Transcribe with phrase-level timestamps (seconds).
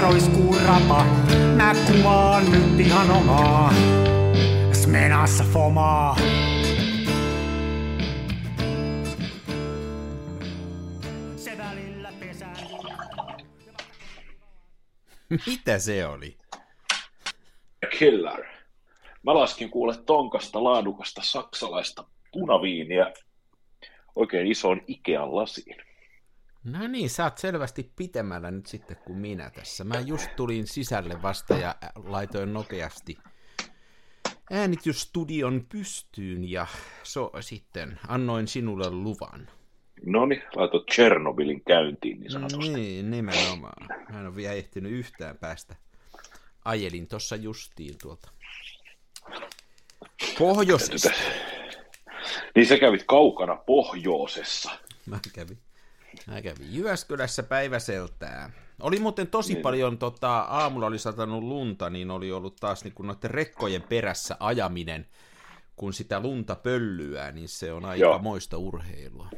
[0.00, 1.04] roiskuu rapa.
[1.56, 3.72] Mä kuvaan nyt ihan omaa.
[4.72, 6.16] Smenassa fomaa.
[11.36, 12.56] Se välillä pesään.
[15.46, 16.38] Mitä se oli?
[17.98, 18.44] Killer.
[19.22, 23.12] Mä laskin kuule tonkasta laadukasta saksalaista punaviiniä
[24.16, 25.87] oikein isoon Ikean lasiin.
[26.64, 29.84] No niin, sä oot selvästi pitemmällä nyt sitten kuin minä tässä.
[29.84, 33.18] Mä just tulin sisälle vasta ja laitoin nopeasti
[34.50, 36.66] äänitysstudion pystyyn ja
[37.02, 39.48] so, sitten annoin sinulle luvan.
[40.06, 42.72] No niin, laitot Chernobylin käyntiin niin sanotusti.
[42.72, 43.86] Niin, nimenomaan.
[44.12, 45.76] Mä en ole vielä ehtinyt yhtään päästä.
[46.64, 48.30] Ajelin tuossa justiin tuolta
[50.38, 51.10] pohjoisesta.
[52.54, 54.70] Niin sä kävit kaukana pohjoisessa.
[55.06, 55.58] Mä kävin,
[56.26, 58.50] mä kävin Jyväskylässä päiväseltää.
[58.80, 59.62] Oli muuten tosi niin.
[59.62, 65.06] paljon, tota, aamulla oli satanut lunta, niin oli ollut taas niin noiden rekkojen perässä ajaminen,
[65.76, 68.18] kun sitä lunta pöllyää, niin se on aika Joo.
[68.18, 69.28] moista urheilua.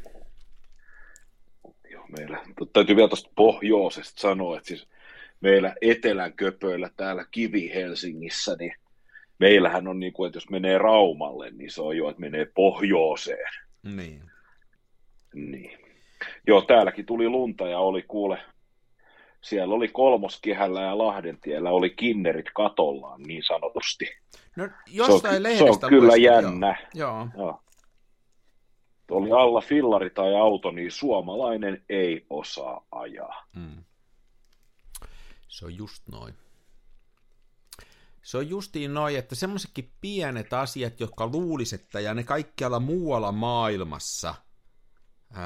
[1.91, 4.89] Joo, meillä, täytyy vielä tuosta pohjoisesta sanoa, että siis
[5.41, 8.73] meillä etelän köpöillä täällä Kivi-Helsingissä, niin
[9.39, 13.53] meillähän on niin kuin, että jos menee Raumalle, niin se on jo, että menee pohjoiseen.
[13.83, 14.23] Niin.
[15.35, 15.80] Niin.
[16.47, 18.39] Joo, täälläkin tuli lunta ja oli kuule,
[19.41, 24.05] siellä oli kolmoskehällä ja Lahdentiellä oli kinnerit katollaan niin sanotusti.
[24.57, 26.87] No jostain se on, lehdestä se on kyllä luestin, jännä.
[26.95, 27.29] Joo.
[27.37, 27.47] joo.
[27.47, 27.61] joo.
[29.11, 33.47] Oli alla fillari tai auto, niin suomalainen ei osaa ajaa.
[33.57, 33.85] Mm.
[35.49, 36.35] Se on just noin.
[38.23, 43.33] Se on justiin noin, että semmoisetkin pienet asiat, jotka luulis, että ja ne kaikkialla muualla
[43.33, 44.35] maailmassa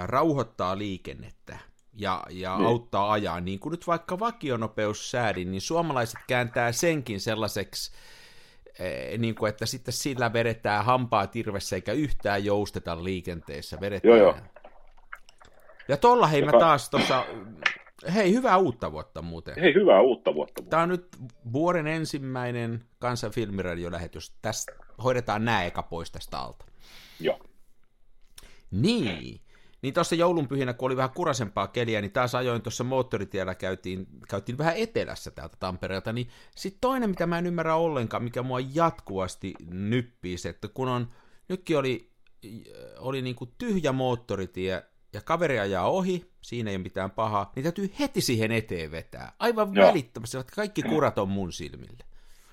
[0.06, 1.59] rauhoittaa liikennettä
[1.93, 2.67] ja, ja niin.
[2.67, 7.93] auttaa ajaa, niin kuin nyt vaikka vakionopeussäädin, niin suomalaiset kääntää senkin sellaiseksi,
[9.19, 13.78] niin kuin, että sitten sillä vedetään hampaa tirvessä eikä yhtään jousteta liikenteessä.
[13.81, 14.19] Vedetään.
[14.19, 14.37] Joo, joo.
[15.89, 16.53] Ja tolla hei Joka...
[16.53, 17.27] mä taas tuossa
[18.15, 19.55] Hei, hyvää uutta vuotta muuten.
[19.61, 20.62] Hei, hyvää uutta vuotta.
[20.62, 21.17] Tämä on nyt
[21.53, 24.33] vuoden ensimmäinen kansan filmiradiolähetys.
[24.43, 24.73] Tästä
[25.05, 26.65] hoidetaan nämä eka pois tästä alta.
[27.21, 27.41] Joo.
[28.71, 29.41] Niin.
[29.84, 34.59] Niin tuossa joulunpyhinä, kun oli vähän kurasempaa keliä, niin taas ajoin tuossa moottoritiellä, käytiin, käytiin
[34.59, 39.55] vähän etelässä täältä Tampereelta, niin sitten toinen, mitä mä en ymmärrä ollenkaan, mikä mua jatkuvasti
[39.71, 41.09] nyppii, se, että kun on,
[41.49, 42.11] nytkin oli,
[42.99, 47.62] oli niin kuin tyhjä moottoritie, ja kaveri ajaa ohi, siinä ei ole mitään pahaa, niin
[47.62, 49.33] täytyy heti siihen eteen vetää.
[49.39, 49.89] Aivan Joo.
[49.89, 52.05] välittömästi, että kaikki kurat on mun silmille.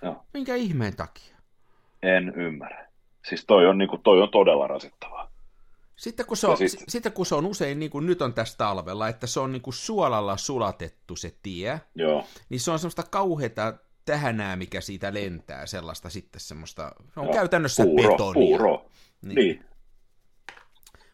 [0.02, 0.24] Joo.
[0.34, 1.36] Minkä ihmeen takia?
[2.04, 2.88] En ymmärrä.
[3.26, 5.31] Siis toi on, niin kuin, toi on todella rasittavaa.
[6.02, 6.84] Sitten kun, se on, sit...
[6.88, 9.62] sitten kun se on usein, niin kuin nyt on tässä talvella, että se on niin
[9.62, 12.26] kuin suolalla sulatettu se tie, Joo.
[12.50, 13.74] niin se on semmoista kauheata
[14.06, 17.34] tähänää, mikä siitä lentää, sellaista sitten semmoista, se on Joo.
[17.34, 18.34] käytännössä puuro, betonia.
[18.34, 18.86] Puuro.
[19.22, 19.36] Niin.
[19.36, 19.66] niin.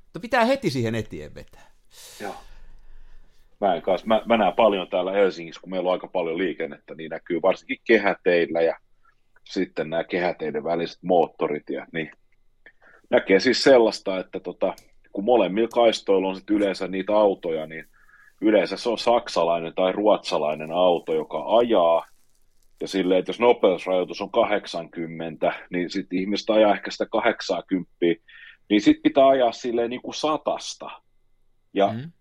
[0.03, 1.71] Mutta pitää heti siihen eteen vetää.
[2.21, 2.35] Joo.
[3.61, 6.95] Mä, en kanssa, mä, mä näen paljon täällä Helsingissä, kun meillä on aika paljon liikennettä,
[6.95, 8.79] niin näkyy varsinkin kehäteillä ja
[9.43, 12.11] sitten nämä kehäteiden väliset moottoritiet, niin
[13.09, 14.73] näkee siis sellaista, että tota,
[15.11, 17.85] kun molemmilla kaistoilla on sit yleensä niitä autoja, niin
[18.41, 22.05] yleensä se on saksalainen tai ruotsalainen auto, joka ajaa,
[22.81, 27.95] ja silleen, että jos nopeusrajoitus on 80, niin sitten ihmistä ajaa ehkä sitä 80,
[28.69, 30.89] niin sitten pitää ajaa silleen niin kuin satasta.
[31.73, 32.11] Ja mm.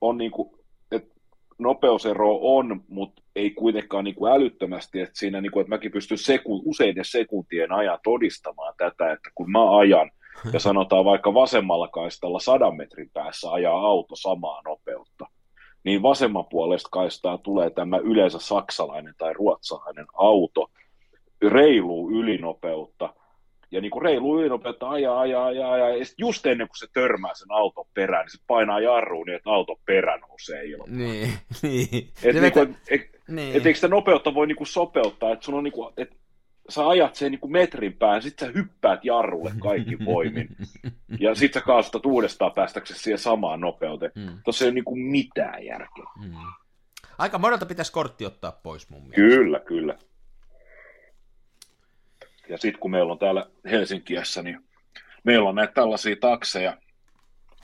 [0.00, 0.50] on niin kuin,
[0.92, 1.14] että
[1.58, 6.18] nopeusero on, mutta ei kuitenkaan niin kuin älyttömästi, että siinä niin kuin, että mäkin pystyn
[6.18, 10.10] seku, useiden sekuntien ajan todistamaan tätä, että kun mä ajan,
[10.52, 15.26] ja sanotaan vaikka vasemmalla kaistalla sadan metrin päässä ajaa auto samaa nopeutta,
[15.84, 20.70] niin vasemman puolesta kaistaa tulee tämä yleensä saksalainen tai ruotsalainen auto,
[21.42, 23.14] reiluu ylinopeutta,
[23.72, 27.34] ja niin kuin reilu ylinopeutta ajaa, ajaa, ajaa, ajaa, ja just ennen kuin se törmää
[27.34, 30.98] sen auton perään, niin se painaa jarruun niin, että auton perä nousee ilmaan.
[30.98, 31.32] Niin,
[31.62, 32.08] niin.
[32.22, 33.56] Et, niin kuin, et, niin.
[33.56, 36.16] et, eikö sitä nopeutta voi niin kuin sopeuttaa, että sun on niin kuin, että
[36.68, 40.48] sä ajat sen niin kuin metrin päähän, sit sä hyppäät jarrulle kaikki voimin,
[41.20, 44.12] ja sit sä kaasutat uudestaan päästäksesi siihen samaan nopeuteen.
[44.14, 44.38] Mm.
[44.44, 46.04] Tuossa ei ole niin kuin mitään järkeä.
[46.24, 46.34] Mm.
[47.18, 49.16] Aika monelta pitäisi kortti ottaa pois mun mielestä.
[49.16, 49.98] Kyllä, kyllä.
[52.48, 54.60] Ja sitten kun meillä on täällä Helsinkiässä, niin
[55.24, 56.76] meillä on näitä tällaisia takseja,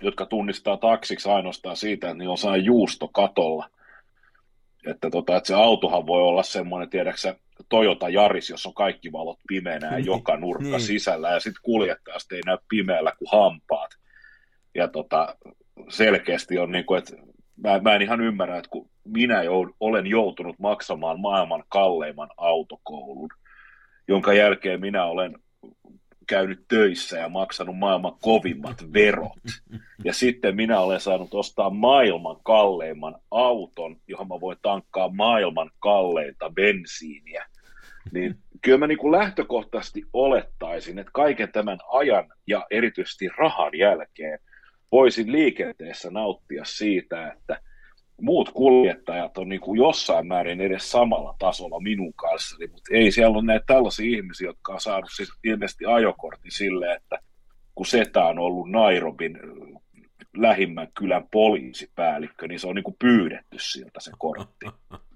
[0.01, 3.71] jotka tunnistaa taksiksi ainoastaan siitä, että niillä on sellainen juusto katolla.
[4.87, 7.37] Että, tota, että se autohan voi olla semmoinen, tiedäksä,
[7.69, 10.81] Toyota Jaris, jos on kaikki valot pimeänä ja joka nurkka niin.
[10.81, 13.91] sisällä, ja sitten kuljettajasta ei näy pimeällä kuin hampaat.
[14.75, 15.37] Ja tota,
[15.89, 17.13] selkeästi on niin kuin, että
[17.57, 23.31] mä, mä en ihan ymmärrä, että kun minä joud, olen joutunut maksamaan maailman kalleimman autokoulun,
[24.09, 25.35] jonka jälkeen minä olen
[26.27, 29.39] käynyt töissä ja maksanut maailman kovimmat verot.
[30.05, 36.51] Ja sitten minä olen saanut ostaa maailman kalleimman auton, johon mä voin tankkaa maailman kalleinta
[36.51, 37.47] bensiiniä.
[38.13, 44.39] Niin kyllä mä niin kuin lähtökohtaisesti olettaisin, että kaiken tämän ajan ja erityisesti rahan jälkeen
[44.93, 47.61] voisin liikenteessä nauttia siitä, että
[48.21, 53.37] muut kuljettajat on niin kuin jossain määrin edes samalla tasolla minun kanssani, mutta ei siellä
[53.39, 57.19] ole näitä tällaisia ihmisiä, jotka on saanut siis ilmeisesti ajokortti sille, että
[57.75, 59.39] kun Setä on ollut Nairobin
[60.37, 64.67] lähimmän kylän poliisipäällikkö, niin se on niin kuin pyydetty siltä se kortti.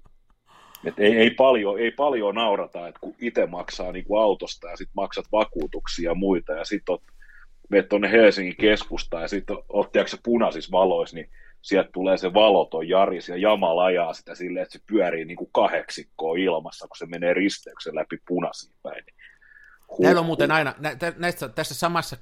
[0.85, 4.77] Et ei, ei, paljon, ei paljon naurata, että kun itse maksaa niin kuin autosta ja
[4.77, 6.97] sitten maksat vakuutuksia ja muita ja sitten
[7.69, 9.91] menet tuonne Helsingin keskustaan ja sitten oot
[10.23, 11.29] punaisissa valoissa, niin
[11.61, 15.49] sieltä tulee se valoton Jaris ja Jamal ajaa sitä silleen, että se pyörii niin kuin
[15.53, 19.03] kahdeksikkoa ilmassa, kun se menee risteyksen läpi punaisiin päin.
[19.91, 22.17] Huh, Näillä on muuten aina, nä, näissä, tässä samassa,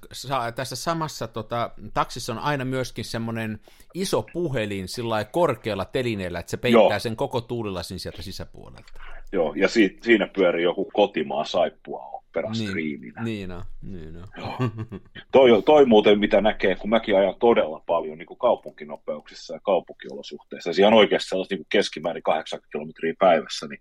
[0.55, 3.59] tässä samassa tota, taksissa on aina myöskin semmoinen
[3.93, 6.99] iso puhelin sillä korkealla telineellä, että se peittää Joo.
[6.99, 8.93] sen koko tuulilasin sieltä sisäpuolelta.
[9.31, 13.23] Joo, ja si, siinä pyörii joku kotimaan saippua operastriiminä.
[13.23, 15.01] Niin, niin, niin, niin.
[15.31, 20.67] toi, toi muuten, mitä näkee, kun mäkin ajan todella paljon niin kuin kaupunkinopeuksissa ja kaupunkiolosuhteissa,
[20.67, 23.79] siis ihan oikeasti sellaista niin kuin keskimäärin 80 kilometriä päivässä, niin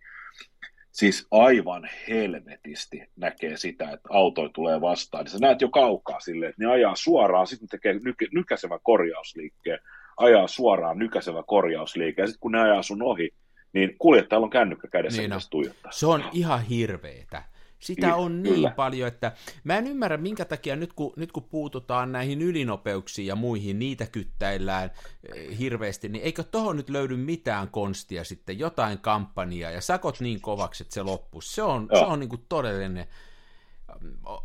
[0.92, 6.50] siis aivan helvetisti näkee sitä, että auto tulee vastaan, niin sä näet jo kaukaa silleen,
[6.50, 9.78] että ne ajaa suoraan, sitten tekee nyk- nykäisevän korjausliikkeen,
[10.16, 13.30] ajaa suoraan nykäisevä korjausliike, ja sitten kun ne ajaa sun ohi,
[13.72, 15.92] niin kuljettajalla on kännykkä kädessä, niin tuijottaa.
[15.92, 17.42] Se on ihan hirveetä.
[17.78, 18.70] Sitä on niin kyllä.
[18.70, 19.32] paljon, että
[19.64, 24.06] mä en ymmärrä, minkä takia nyt kun, nyt kun puututaan näihin ylinopeuksiin ja muihin, niitä
[24.06, 24.90] kyttäillään
[25.34, 30.40] eh, hirveästi, niin eikö tohon nyt löydy mitään konstia sitten, jotain kampanjaa ja sakot niin
[30.40, 31.40] kovaksi, että se loppuu.
[31.40, 33.06] Se on, se on niin kuin todellinen...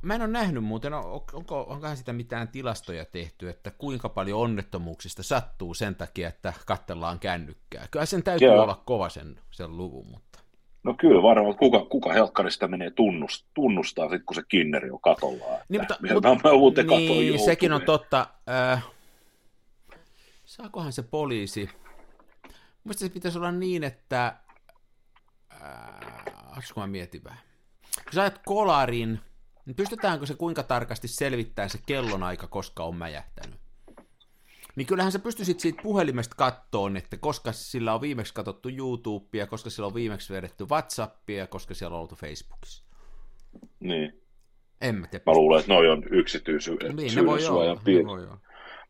[0.01, 5.23] Mä en ole nähnyt muuten, onko, onkohan sitä mitään tilastoja tehty, että kuinka paljon onnettomuuksista
[5.23, 7.87] sattuu sen takia, että katsellaan kännykkää.
[7.91, 8.63] Kyllä sen täytyy Joo.
[8.63, 10.32] olla kova sen, sen luvun, mutta...
[10.83, 15.45] No kyllä varmaan, kuka, kuka helkkarista menee tunnust, tunnustaa sit, kun se kinneri on katolla.
[15.69, 18.27] Niin, mutta, mutta, mä muuten niin, sekin on totta.
[18.49, 18.85] Äh,
[20.45, 21.69] saakohan se poliisi?
[22.83, 24.35] Mielestäni se pitäisi olla niin, että...
[25.53, 27.39] Äh, mä mietin vähän.
[28.03, 29.19] Kun sä ajat kolarin,
[29.65, 33.62] niin pystytäänkö se kuinka tarkasti selvittämään se kellonaika, koska on mäjähtänyt?
[34.75, 39.69] Niin kyllähän sä pystyisit siitä puhelimesta kattoon, että koska sillä on viimeksi katsottu YouTubea, koska
[39.69, 42.83] sillä on viimeksi vedetty WhatsAppia, koska siellä on oltu Facebookissa.
[43.79, 44.21] Niin.
[44.81, 45.23] En mä tiedä.
[45.25, 48.37] Mä luulen, että noi on yksityisyyden niin, ne voi olla, ne voi olla.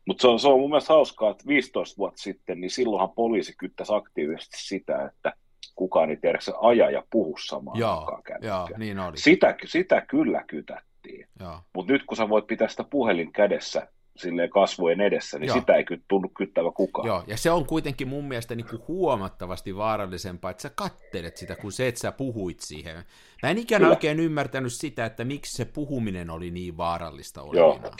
[0.06, 3.54] Mutta se on, se on mun mielestä hauskaa, että 15 vuotta sitten, niin silloinhan poliisi
[3.58, 5.32] kyttäisi aktiivisesti sitä, että
[5.74, 9.16] kukaan ei tiedä, se aja ja puhu samaan joo, aikaan joo, niin oli.
[9.16, 11.28] Sitä, sitä kyllä kytättiin.
[11.74, 15.58] Mutta nyt kun sä voit pitää sitä puhelin kädessä silleen kasvojen edessä, niin Joo.
[15.58, 17.06] sitä ei tunnu kyttävä kukaan.
[17.06, 21.56] Joo, ja se on kuitenkin mun mielestä niin kuin huomattavasti vaarallisempaa, että sä kattelet sitä,
[21.56, 22.96] kuin se, että sä puhuit siihen.
[23.42, 27.82] Mä en ikään oikein ymmärtänyt sitä, että miksi se puhuminen oli niin vaarallista olevinaan.
[27.82, 27.92] Joo,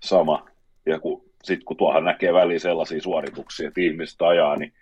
[0.00, 0.46] sama.
[0.86, 4.72] Ja kun, sit kun tuohan näkee väliin sellaisia suorituksia, että ihmiset ajaa, niin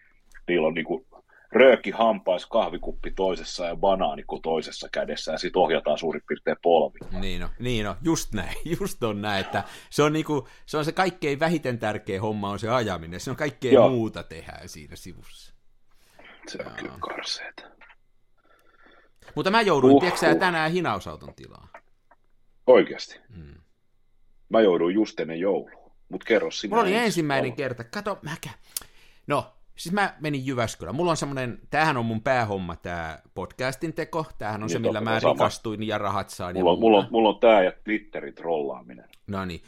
[0.48, 1.06] niillä on niin kuin
[1.52, 6.98] rööki hampais, kahvikuppi toisessa ja banaanikko toisessa kädessä ja sitten ohjataan suurin piirtein polvi.
[7.20, 10.84] Niin on, niin on, just näin, just on näin, että se on, niinku, se on
[10.84, 13.88] se kaikkein vähiten tärkeä homma on se ajaminen, se on kaikkea Joo.
[13.88, 15.54] muuta tehdään siinä sivussa.
[16.48, 16.76] Se on Joo.
[16.76, 17.62] kyllä karseeta.
[19.34, 20.38] Mutta mä jouduin, uh, tiedätkö uh.
[20.38, 21.68] tänään hinausauton tilaa?
[22.66, 23.20] Oikeasti?
[23.36, 23.54] Hmm.
[24.48, 26.70] Mä jouduin just ennen joulua, mutta kerro sinä.
[26.70, 28.50] Mulla oli ensimmäinen kerta, kato, mäkä.
[29.26, 30.96] No, Siis mä menin Jyväskylään.
[30.96, 34.26] Mulla on semmoinen, tämähän on mun päähomma, tämä podcastin teko.
[34.38, 35.32] Tämähän on niin, se, millä mä sama.
[35.32, 36.56] rikastuin ja rahat sain.
[36.56, 39.08] Mulla, ja mulla, on, mulla on tämä ja Twitterin trollaaminen.
[39.26, 39.62] No niin.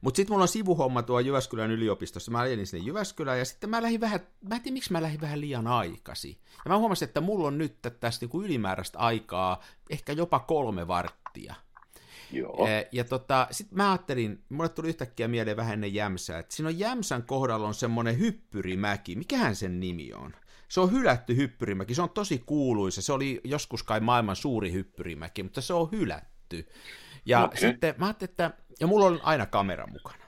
[0.00, 2.30] Mutta sitten mulla on sivuhomma tuo Jyväskylän yliopistossa.
[2.30, 5.20] Mä lähdin sinne Jyväskylään ja sitten mä lähdin vähän, mä en tiedä miksi mä lähdin
[5.20, 6.36] vähän liian aikaisin.
[6.64, 11.54] Ja mä huomasin, että mulla on nyt tästä niin ylimääräistä aikaa ehkä jopa kolme varttia.
[12.32, 12.68] Joo.
[12.92, 16.78] Ja tota, sitten mä ajattelin, mulle tuli yhtäkkiä mieleen vähän ennen Jämsää, että siinä on
[16.78, 20.32] Jämsän kohdalla on semmoinen hyppyrimäki, mikähän sen nimi on?
[20.68, 25.42] Se on hylätty hyppyrimäki, se on tosi kuuluisa, se oli joskus kai maailman suuri hyppyrimäki,
[25.42, 26.68] mutta se on hylätty.
[27.26, 27.60] Ja okay.
[27.60, 30.24] sitten mä ajattelin, että, ja mulla on aina kamera mukana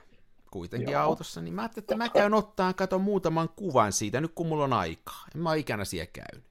[0.51, 1.03] kuitenkin Joo.
[1.03, 4.63] autossa, niin mä ajattelin, että mä käyn ottaa, katon muutaman kuvan siitä, nyt kun mulla
[4.63, 5.25] on aikaa.
[5.35, 6.50] En mä ole ikänä siellä käynyt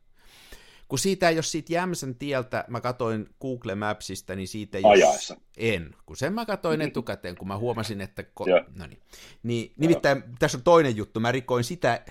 [0.91, 5.35] kun siitä ei ole siitä Jämsän tieltä, mä katoin Google Mapsista, niin siitä ei Ajaessa.
[5.35, 8.23] Jos, en, kun sen mä katoin etukäteen, kun mä huomasin, että...
[8.23, 9.01] Ko- no niin.
[9.43, 12.05] niin nimittäin tässä on toinen juttu, mä rikoin sitä,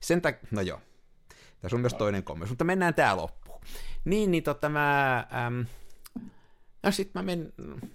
[0.00, 0.36] sen tak...
[0.50, 0.80] No joo,
[1.60, 3.60] tässä on myös toinen kommentti, mutta mennään tää loppuun.
[4.04, 5.18] Niin, niin tota mä...
[5.46, 5.66] Äm,
[6.82, 7.52] No sit mä menen,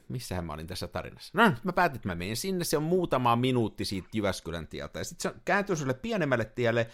[0.10, 1.32] missähän mä olin tässä tarinassa?
[1.34, 5.04] No mä päätin, että mä menen sinne, se on muutama minuutti siitä Jyväskylän tieltä, ja
[5.06, 6.88] sitten se kääntyy sille pienemmälle tielle,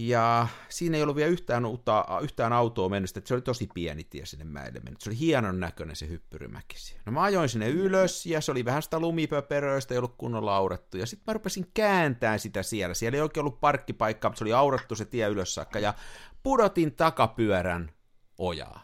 [0.00, 4.04] ja siinä ei ollut vielä yhtään, uutta, yhtään autoa mennyt, että se oli tosi pieni
[4.04, 5.00] tie sinne mäelle mennyt.
[5.00, 6.76] Se oli hienon näköinen se hyppyrimäki
[7.06, 10.96] No mä ajoin sinne ylös, ja se oli vähän sitä lumipöperöistä, ei ollut kunnolla aurattu.
[10.96, 12.94] Ja sitten mä rupesin kääntää sitä siellä.
[12.94, 15.94] Siellä ei oikein ollut parkkipaikkaa, mutta se oli aurattu se tie ylös saakka, ja
[16.42, 17.92] pudotin takapyörän
[18.38, 18.82] ojaa.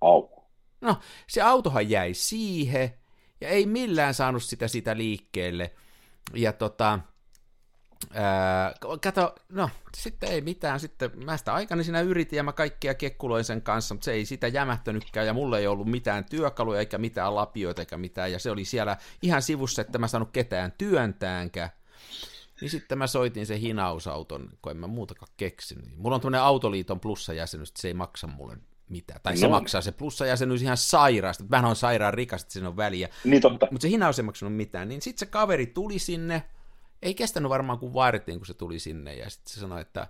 [0.00, 0.28] Au.
[0.80, 2.94] No, se autohan jäi siihen,
[3.40, 5.74] ja ei millään saanut sitä sitä liikkeelle.
[6.34, 7.00] Ja tota,
[8.14, 12.94] ää, kato, no, sitten ei mitään, sitten mä sitä aikani siinä yritin ja mä kaikkia
[12.94, 16.98] kekkuloin sen kanssa, mutta se ei sitä jämähtänytkään ja mulla ei ollut mitään työkaluja eikä
[16.98, 21.70] mitään lapioita eikä mitään, ja se oli siellä ihan sivussa, että mä saanut ketään työntäänkään.
[22.60, 25.96] Niin sitten mä soitin sen hinausauton, kun en mä muutakaan keksinyt.
[25.96, 28.56] Mulla on tämmöinen Autoliiton plussajäsenyys, että se ei maksa mulle
[28.88, 29.20] mitään.
[29.22, 29.40] Tai no.
[29.40, 31.44] se maksaa se plussajäsenyys ihan sairaasti.
[31.48, 33.08] Mä on sairaan rikas, että siinä on väliä.
[33.24, 33.68] Niin totta.
[33.70, 34.88] Mutta se hinaus ei maksanut mitään.
[34.88, 36.42] Niin sitten se kaveri tuli sinne.
[37.02, 39.14] Ei kestänyt varmaan kuin vartin, kun se tuli sinne.
[39.14, 40.06] Ja sitten se sanoi, että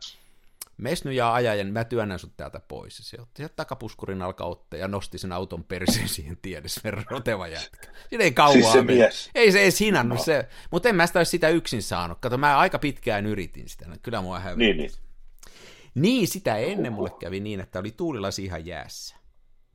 [0.76, 2.98] mes nyt ja aja ja mä työnnän sut täältä pois.
[2.98, 6.80] Ja se otti sieltä takapuskurin alkaa ottaa ja nosti sen auton perseen siihen tiedes
[7.10, 7.88] roteva jätkä.
[8.08, 8.52] Siinä ei kauan.
[8.52, 9.30] Siis se mies.
[9.34, 10.24] Ei se edes hinannut no.
[10.24, 10.48] se.
[10.70, 12.18] Mutta en mä sitä olisi sitä yksin saanut.
[12.20, 13.86] Kato, mä aika pitkään yritin sitä.
[14.02, 14.64] Kyllä mua hävitti.
[14.64, 14.90] Niin, niin.
[15.94, 19.16] Niin, sitä ennen mulle kävi niin, että oli tuulilasi ihan jäässä.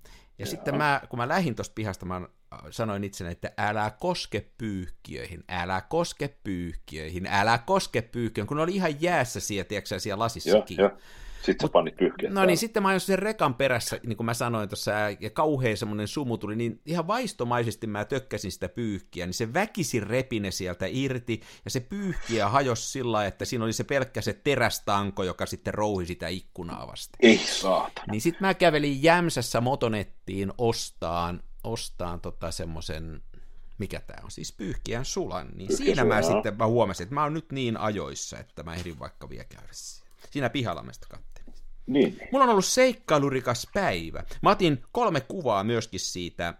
[0.05, 0.47] Ja Jaa.
[0.47, 2.21] sitten mä, kun mä lähdin tuosta pihasta, mä
[2.69, 8.75] sanoin itselleni, että älä koske pyyhkiöihin, älä koske pyyhkiöihin, älä koske pyyhkiöihin, kun ne oli
[8.75, 10.77] ihan jäässä siellä, tiedätkö, siellä lasissakin.
[10.77, 10.97] Joo, joo.
[11.45, 12.33] Sitten sä panit pyyhkeet.
[12.33, 15.77] No niin, sitten mä ajoin sen rekan perässä, niin kuin mä sanoin tuossa, ja kauhean
[15.77, 20.85] semmoinen sumu tuli, niin ihan vaistomaisesti mä tökkäsin sitä pyyhkiä, niin se väkisi repine sieltä
[20.89, 25.73] irti, ja se pyyhkiä hajosi sillä että siinä oli se pelkkä se terästanko, joka sitten
[25.73, 27.17] rouhi sitä ikkunaa vasta.
[27.21, 28.01] Ei saata.
[28.11, 33.21] Niin sitten mä kävelin Jämsässä motonettiin ostaan, ostaan tota semmoisen
[33.77, 37.33] mikä tämä on, siis pyyhkiän sulan, niin siinä mä sitten mä huomasin, että mä oon
[37.33, 40.11] nyt niin ajoissa, että mä ehdin vaikka vielä käydä siellä.
[40.31, 41.17] Siinä pihalla mä sitä
[41.87, 42.19] niin.
[42.31, 44.23] Mulla on ollut seikkailurikas päivä.
[44.41, 46.53] Mä otin kolme kuvaa myöskin siitä,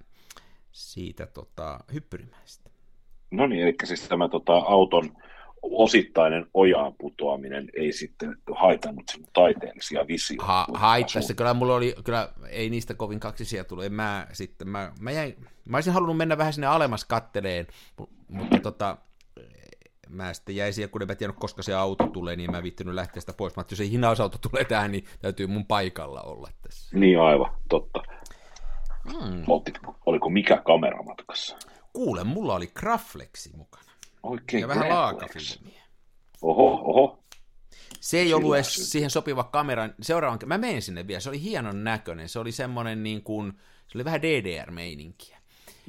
[0.71, 2.69] siitä tota, hyppyrimäistä.
[3.31, 5.17] No niin, eli siis tämä tota, auton
[5.72, 10.45] osittainen ojaan putoaminen ei sitten haitannut sinun taiteellisia visioita.
[10.45, 13.89] Ha, haittaisi, kyllä mulla oli, kyllä ei niistä kovin kaksisia tullut.
[13.89, 15.36] Mä sitten, mä, mä, jäin,
[15.69, 17.67] mä olisin halunnut mennä vähän sinne alemmas katteleen,
[18.29, 18.98] mutta tota,
[20.10, 22.63] mä sitten jäin siihen, kun en mä tiennyt, koska se auto tulee, niin mä en
[22.63, 23.55] viittinyt lähteä sitä pois.
[23.55, 26.98] Mä että jos se hinausauto tulee tähän, niin täytyy mun paikalla olla tässä.
[26.98, 28.03] Niin aivan, totta.
[29.12, 29.43] Hmm.
[29.48, 31.57] Ottitko, oliko mikä kamera matkassa?
[31.93, 33.91] Kuule, mulla oli Graflexi mukana.
[34.25, 35.84] Oikein Ja vähän laakafilmiä.
[36.41, 37.24] Oho, oho.
[38.00, 39.89] Se ei ollut edes siihen sopiva kamera.
[40.01, 42.29] Seuraavan, mä menen sinne vielä, se oli hienon näköinen.
[42.29, 43.53] Se oli semmoinen niin kuin,
[43.88, 45.38] se oli vähän DDR-meininkiä.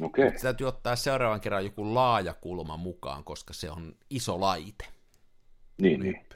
[0.03, 0.25] Okay.
[0.25, 4.85] Mutta täytyy ottaa seuraavan kerran joku laaja kulma mukaan, koska se on iso laite.
[5.79, 6.27] Niin, niin.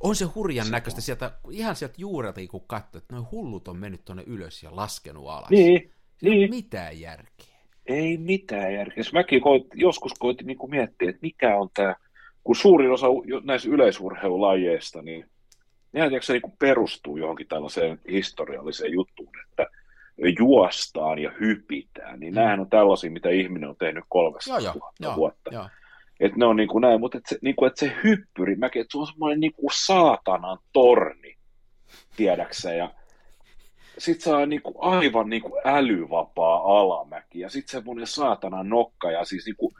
[0.00, 1.02] On se hurjan se näköistä on.
[1.02, 5.28] sieltä, ihan sieltä juurelta, kun katsoo, että noin hullut on mennyt tuonne ylös ja laskenut
[5.28, 5.50] alas.
[5.50, 6.50] Niin, niin.
[6.50, 7.55] mitään järkeä.
[7.86, 9.04] Ei mitään järkeä.
[9.12, 11.94] Mäkin koit, joskus koitin niin miettiä, että mikä on tämä,
[12.44, 13.06] kun suurin osa
[13.44, 15.30] näistä yleisurheilulajeista, niin
[15.92, 19.66] nehän se niin perustuu johonkin tällaiseen historialliseen juttuun, että
[20.38, 22.36] juostaan ja hypitään, niin mm.
[22.36, 25.50] nämähän on tällaisia, mitä ihminen on tehnyt 300 joo, joo, vuotta.
[25.52, 25.68] Joo.
[26.20, 28.80] Et ne on niin kuin näin, mutta et se, niin kuin, et se hyppyri, mäkin,
[28.80, 31.36] että se on semmoinen niin kuin saatanan torni,
[32.16, 32.90] tiedäksä, ja
[33.98, 39.24] sit saa niin kuin aivan niin kuin älyvapaa alamäki, ja sitten semmoinen saatanan nokka, ja
[39.24, 39.74] siis niin kuin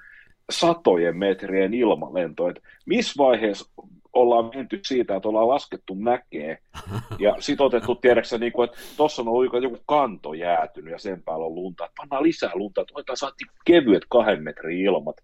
[0.50, 3.70] satojen metrien ilmalento, että missä vaiheessa
[4.12, 6.58] ollaan menty siitä, että ollaan laskettu mäkeä
[7.18, 11.22] ja sit otettu tiedäksä, niin kuin, että tuossa on ollut joku kanto jäätynyt ja sen
[11.22, 15.16] päällä on lunta, että pannaan lisää lunta, että otetaan saatti kevyet kahden metrin ilmat.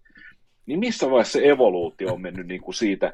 [0.65, 3.13] Niin missä vaiheessa se evoluutio on mennyt niin kuin siitä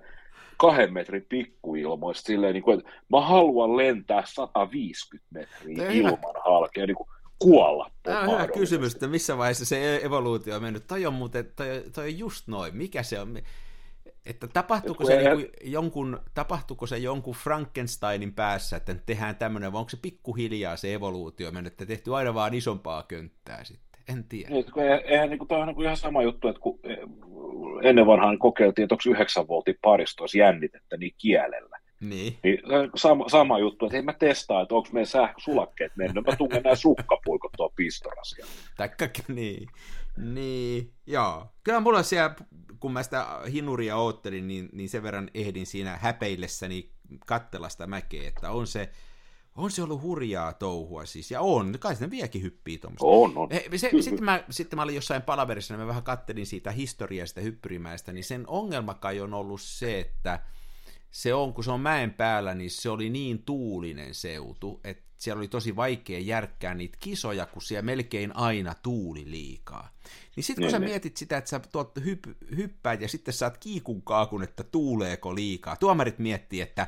[0.60, 6.96] kahden metrin pikkuilmoista silleen, niin kuin, että mä haluan lentää 150 metriä ilman halkea, niin
[6.96, 7.92] kuin, kuolla.
[8.04, 10.88] Tämä on hyvä kysymys, että missä vaiheessa se evoluutio on mennyt.
[10.88, 12.78] Toi on muuten, toi, toi on just noin.
[12.78, 13.38] Mikä se on?
[14.26, 15.36] Että tapahtuuko se, ei...
[15.36, 20.94] niin jonkun, tapahtuuko se jonkun Frankensteinin päässä, että tehdään tämmöinen, vai onko se pikkuhiljaa se
[20.94, 23.89] evoluutio mennyt, että tehty aina vaan isompaa könttää sitten?
[24.10, 24.50] En tiedä.
[24.50, 24.66] Niin,
[25.06, 26.80] eihän, niin kuin, tämä on niin ihan sama juttu, että kun
[27.84, 31.80] ennen vanhaan kokeiltiin, että onko 9 voltin paristo olisi jännitettä niin kielellä.
[32.00, 32.38] Niin.
[32.44, 32.60] Niin
[32.96, 36.76] sama, sama juttu, että ei mä testaa, että onko meidän sähkösulakkeet mennyt, mä tungen nämä
[36.76, 38.46] sukkapuikot tuon pistorasia.
[38.78, 39.68] Taikka, niin.
[40.18, 41.46] Niin, joo.
[41.64, 42.36] Kyllä mulla siellä,
[42.80, 46.90] kun mä sitä hinuria oottelin, niin, niin sen verran ehdin siinä häpeillessäni
[47.26, 48.90] kattella sitä mäkeä, että on se,
[49.60, 53.06] on se ollut hurjaa touhua siis, ja on, kai ne vieläkin hyppii tuommoista.
[53.06, 53.50] On, on.
[53.76, 57.42] Se, sitten, mä, sitten mä olin jossain palaverissa, niin mä vähän kattelin siitä historiaa sitä
[57.42, 60.40] hyppyrimäistä, niin sen ongelma kai on ollut se, että
[61.12, 65.40] se on, kun se on mäen päällä, niin se oli niin tuulinen seutu, että siellä
[65.40, 69.90] oli tosi vaikea järkkää niitä kisoja, kun siellä melkein aina tuuli liikaa.
[70.36, 70.90] Niin sitten kun niin, sä niin.
[70.90, 72.26] mietit sitä, että sä tuot hyp,
[72.56, 75.76] hyppäät ja sitten saat kiikun kaakun, että tuuleeko liikaa.
[75.76, 76.88] Tuomarit miettii, että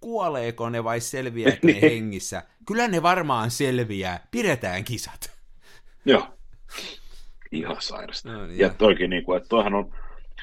[0.00, 1.80] kuoleeko ne vai selviääkö ne niin.
[1.80, 2.42] hengissä.
[2.66, 5.30] Kyllä ne varmaan selviää, pidetään kisat.
[6.04, 6.26] Joo,
[7.52, 8.32] ihan sairasta.
[8.32, 9.92] No, niin, ja toikin, niin kuin, että toihan on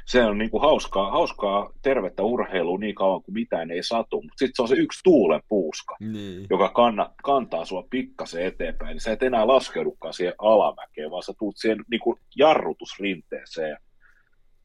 [0.07, 4.37] se on niin kuin hauskaa, hauskaa tervettä urheilua niin kauan kuin mitään ei satu, mutta
[4.37, 6.47] sitten se on se yksi tuulen puuska, niin.
[6.49, 11.33] joka kanna, kantaa sua pikkasen eteenpäin, niin sä et enää laskeudukaan siihen alamäkeen, vaan sä
[11.39, 13.77] tuut siihen niin kuin jarrutusrinteeseen.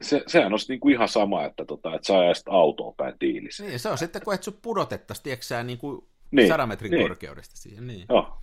[0.02, 3.64] Se, sehän on niin kuin ihan sama, että, tota, että sä ajaisit autoa päin tiilissä.
[3.64, 6.90] Niin, se on sitten, kun et sun pudotettaisiin, tiedätkö sä, niin kuin niin, sadan metrin
[6.90, 7.09] niin.
[7.09, 7.87] korkeudesta siihen.
[7.87, 8.06] Niin.
[8.09, 8.38] Joo.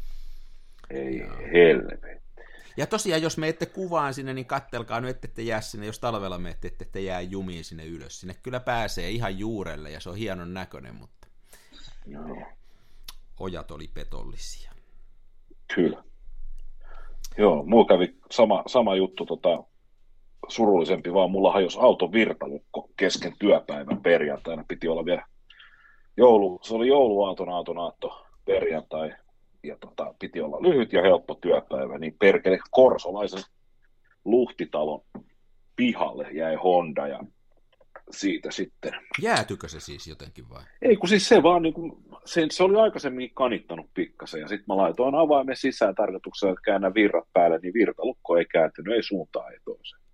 [0.90, 1.38] Ei Joo.
[1.54, 2.08] helvetti.
[2.78, 6.68] Ja tosiaan, jos menette kuvaan sinne, niin kattelkaa nyt, ette jää sinne, jos talvella menette,
[6.68, 8.20] ette, ette jää jumiin sinne ylös.
[8.20, 11.28] Sinne kyllä pääsee ihan juurelle ja se on hienon näköinen, mutta
[12.06, 12.42] Joo.
[13.40, 14.72] ojat oli petollisia.
[15.76, 16.04] Kyllä.
[17.38, 19.64] Joo, mulla kävi sama, sama juttu, tota,
[20.48, 25.26] surullisempi vaan, mulla hajosi auton virtalukko kesken työpäivän perjantaina, piti olla vielä
[26.18, 29.14] joulu, se oli jouluaaton aatonaatto perjantai,
[29.64, 33.44] ja tota, piti olla lyhyt ja helppo työpäivä, niin perkele korsolaisen
[34.26, 35.02] luhtitalon
[35.76, 37.20] pihalle jäi Honda ja
[38.12, 38.92] siitä sitten.
[39.22, 40.64] Jäätykö se siis jotenkin vai?
[40.82, 44.66] Ei, kun siis se vaan, niin kuin, se, se oli aikaisemmin kanittanut pikkasen, ja sitten
[44.68, 49.54] mä laitoin avaimen sisään tarkoituksella, että käännän virrat päälle, niin virtalukko ei kääntynyt, ei suuntaan,
[49.54, 50.09] ei toiseen.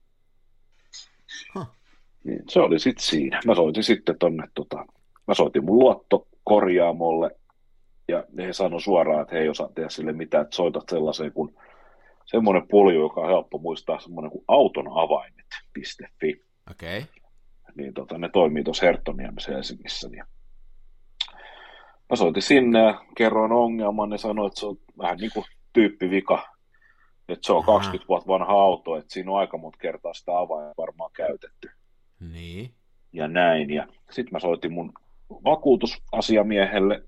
[2.23, 3.39] Niin, se oli sitten siinä.
[3.45, 4.85] Mä soitin sitten tonne, tota,
[5.27, 7.31] mä soitin mun luotto korjaamolle,
[8.07, 11.55] ja he sanoi suoraan, että he ei osaa tehdä sille mitään, että soitat sellaiseen kuin
[12.25, 16.43] semmoinen pulju, joka on helppo muistaa, semmoinen kuin auton avaimet.fi.
[16.71, 16.99] Okei.
[16.99, 17.11] Okay.
[17.75, 20.09] Niin tota, ne toimii tuossa Herttoniemessä Helsingissä.
[20.09, 20.23] Niin.
[22.09, 26.54] Mä soitin sinne ja kerroin ongelman ja sanoin, että se on vähän niin kuin tyyppivika,
[27.29, 27.73] että se on Aha.
[27.73, 31.69] 20 vuotta vanha auto, että siinä on aika monta kertaa sitä avain varmaan käytetty.
[32.19, 32.69] Niin.
[33.13, 33.69] Ja näin.
[33.69, 34.93] Ja sitten mä soitin mun
[35.29, 37.03] vakuutusasiamiehelle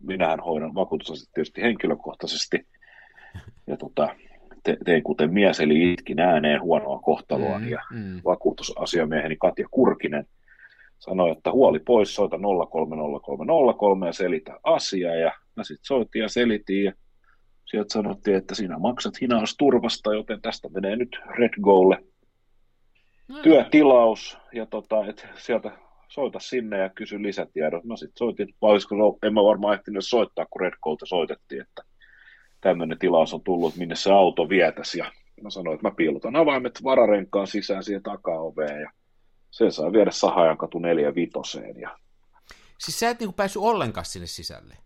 [0.00, 2.66] minähän hoidan vakuutusasiat tietysti henkilökohtaisesti.
[3.66, 4.16] Ja tota,
[4.62, 7.58] te, tein kuten mies, eli itkin ääneen huonoa kohtaloa.
[7.58, 8.20] Mm, ja mm.
[8.24, 10.26] vakuutusasiamieheni Katja Kurkinen
[10.98, 15.14] sanoi, että huoli pois, soita 030303 ja selitä asiaa.
[15.14, 16.92] Ja mä sitten soitin ja selitin ja
[17.66, 22.04] sieltä sanottiin, että sinä maksat hinausturvasta, joten tästä menee nyt Red Golle
[23.28, 23.42] mm.
[23.42, 24.38] työtilaus.
[24.52, 25.70] Ja tota, että sieltä
[26.08, 27.84] soita sinne ja kysy lisätiedot.
[27.84, 31.82] Mä sitten soitin, vai olisiko, en mä varmaan ehtinyt soittaa, kun Red Goalta soitettiin, että
[32.60, 34.98] tämmöinen tilaus on tullut, minne se auto vietäisi.
[34.98, 38.90] Ja mä sanoin, että mä piilotan avaimet vararenkaan sisään siihen takaoveen ja
[39.50, 41.80] se saa viedä Sahajan katu 4 vitoseen.
[41.80, 41.98] Ja...
[42.78, 44.83] Siis sä et niinku päässyt ollenkaan sinne sisälle?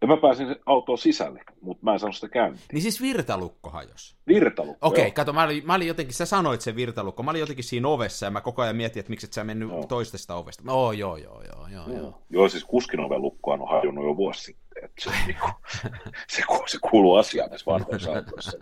[0.00, 2.66] Ja mä pääsin autoon sisälle, mutta mä en saanut sitä käyntiin.
[2.72, 4.16] Niin siis virtalukko hajos?
[4.26, 7.40] Virtalukko, Okei, okay, kato, mä olin, mä olin jotenkin, sä sanoit sen virtalukko, mä olin
[7.40, 9.86] jotenkin siinä ovessa ja mä koko ajan mietin, että miksi et sä mennyt joo.
[9.86, 10.62] toisesta ovesta.
[10.66, 11.98] No joo, joo, joo, joo, joo.
[11.98, 12.22] joo.
[12.30, 15.46] Joo, siis kuskin oven lukkoa on hajonnut jo vuosi sitten, että se, niinku,
[16.32, 18.58] se, se kuuluu asiaan näissä vanhoissa autoissa.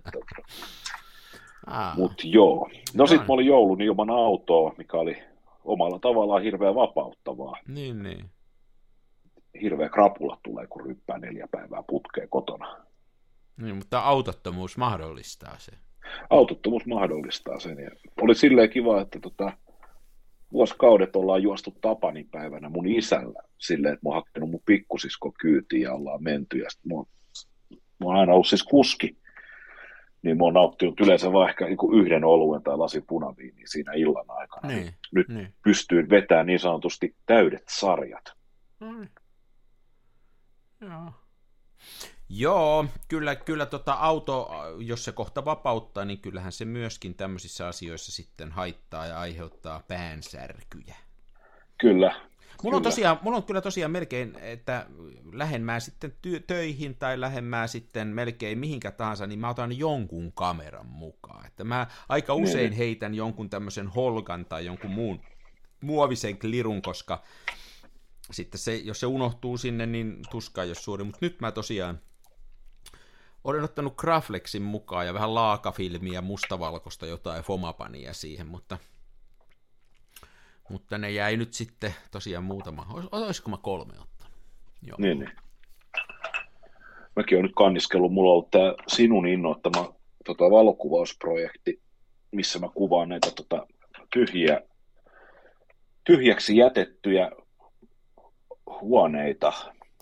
[1.67, 1.97] Ah.
[1.97, 2.71] Mutta joo.
[2.95, 5.23] No sitten mä olin joulun ilman autoa, mikä oli
[5.65, 7.57] omalla tavallaan hirveän vapauttavaa.
[7.69, 8.31] Niin, niin
[9.63, 12.77] hirveä krapula tulee, kun ryppää neljä päivää putkeen kotona.
[13.57, 15.73] Niin, mutta autottomuus mahdollistaa se.
[16.31, 17.79] Autottomuus mahdollistaa sen.
[17.79, 17.91] Ja
[18.21, 19.53] oli silleen kiva, että tota,
[20.53, 25.83] vuosikaudet ollaan juostu Tapanin päivänä mun isällä silleen, että mä oon hakenut mun pikkusisko kyytiin
[25.83, 26.59] ja ollaan menty.
[26.59, 27.07] Ja mä, oon,
[27.73, 29.17] mä oon aina ollut siis kuski,
[30.23, 34.27] niin mä oon nauttinut yleensä vaan ehkä niin yhden oluen tai lasi punaviiniä siinä illan
[34.29, 34.69] aikana.
[34.69, 35.55] Niin, Nyt niin.
[35.65, 38.25] pystyy vetämään niin sanotusti täydet sarjat.
[38.81, 39.09] Mm.
[40.81, 41.13] Joo.
[42.29, 48.13] Joo, kyllä, kyllä tota auto, jos se kohta vapauttaa, niin kyllähän se myöskin tämmöisissä asioissa
[48.13, 50.97] sitten haittaa ja aiheuttaa päänsärkyjä.
[51.79, 52.21] Kyllä.
[52.63, 54.87] Mulla on, tosiaan, mulla on kyllä tosiaan melkein, että
[55.33, 59.79] lähden mä sitten ty- töihin tai lähden mä sitten melkein mihinkä tahansa, niin mä otan
[59.79, 61.47] jonkun kameran mukaan.
[61.47, 62.79] Että mä aika usein niin.
[62.79, 65.21] heitän jonkun tämmöisen holgan tai jonkun muun
[65.81, 67.23] muovisen klirun, koska
[68.33, 71.05] sitten se, jos se unohtuu sinne, niin tuska ei ole suuri.
[71.05, 72.01] Mutta nyt mä tosiaan
[73.47, 78.79] olen ottanut Graflexin mukaan ja vähän laakafilmiä, mustavalkoista jotain Fomapania siihen, mutta,
[80.71, 82.87] mutta ne jäi nyt sitten tosiaan muutama.
[82.93, 84.37] Olis, olisiko mä kolme ottanut?
[84.83, 84.97] Joo.
[85.01, 85.33] Niin, niin.
[87.17, 91.81] Mäkin olen nyt kanniskellut, mulla on ollut tämä sinun innoittama tota, valokuvausprojekti,
[92.33, 93.67] missä mä kuvaan näitä tota,
[94.13, 94.61] tyhjiä,
[96.05, 97.31] tyhjäksi jätettyjä
[98.81, 99.53] huoneita.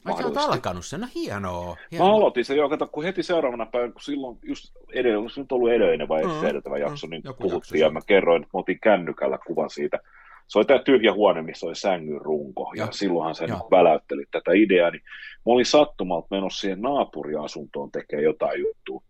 [0.04, 2.08] Mä oot alkanut sen, no hienoa, hienoa.
[2.08, 5.52] Mä aloitin sen jo, kato, kun heti seuraavana päivänä, kun silloin just edellä, olisi nyt
[5.52, 8.60] ollut edellinen vai mm, edeltävä jakso, mm, niin puhuttiin jakso, ja mä kerroin, että mä
[8.60, 9.98] otin kännykällä kuvan siitä.
[10.46, 14.24] Se oli tämä tyhjä huone, missä oli sängyn runko, ja, ja silloinhan se nyt väläytteli
[14.30, 15.02] tätä ideaa, niin
[15.46, 19.02] mä olin sattumalta menossa siihen naapuriasuntoon tekemään jotain juttua,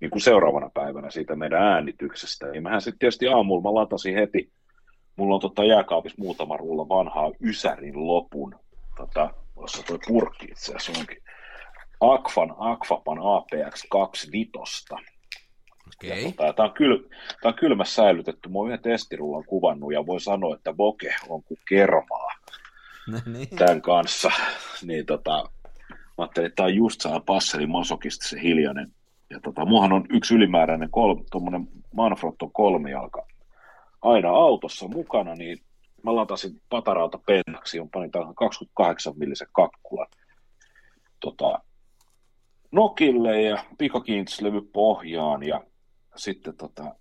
[0.00, 2.46] niin kuin seuraavana päivänä siitä meidän äänityksestä.
[2.46, 4.50] Niin mähän sitten tietysti aamulla mä latasin heti,
[5.16, 8.54] mulla on tota jääkaapissa muutama rulla vanhaa Ysärin lopun,
[8.96, 11.22] tota, jossa toi purkki itse asiassa onkin,
[12.00, 14.94] Akfan Akfapan APX 25.
[16.04, 16.32] Okay.
[16.32, 16.98] Tota, tämä, on kyl,
[17.42, 18.48] tämä on kylmässä säilytetty.
[18.48, 22.28] Mä oon yhden testirullan kuvannut ja voi sanoa, että Boke on kuin kermaa
[23.08, 23.48] no niin.
[23.48, 24.30] tämän kanssa.
[24.82, 25.50] Niin tota,
[25.94, 28.92] mä ajattelin, että tämä on just saa passeli masokista se hiljainen
[29.30, 33.26] ja tota, muahan on yksi ylimääräinen kol, tuommoinen Manfrotto kolmijalka
[34.02, 35.58] aina autossa mukana, niin
[36.04, 40.06] mä latasin pataralta pennaksi, on panin tähän 28 millisen kakkulan
[41.20, 41.58] tota,
[42.70, 45.64] nokille ja pikakiinnityslevy pohjaan ja
[46.16, 46.94] sitten tota,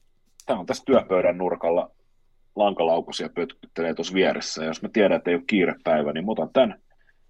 [0.45, 1.91] tämä on tässä työpöydän nurkalla
[2.55, 4.61] lankalaukosia pötkyttelee tuossa vieressä.
[4.61, 6.81] Ja jos mä tiedän, että ei ole kiirepäivä, niin mä otan tämän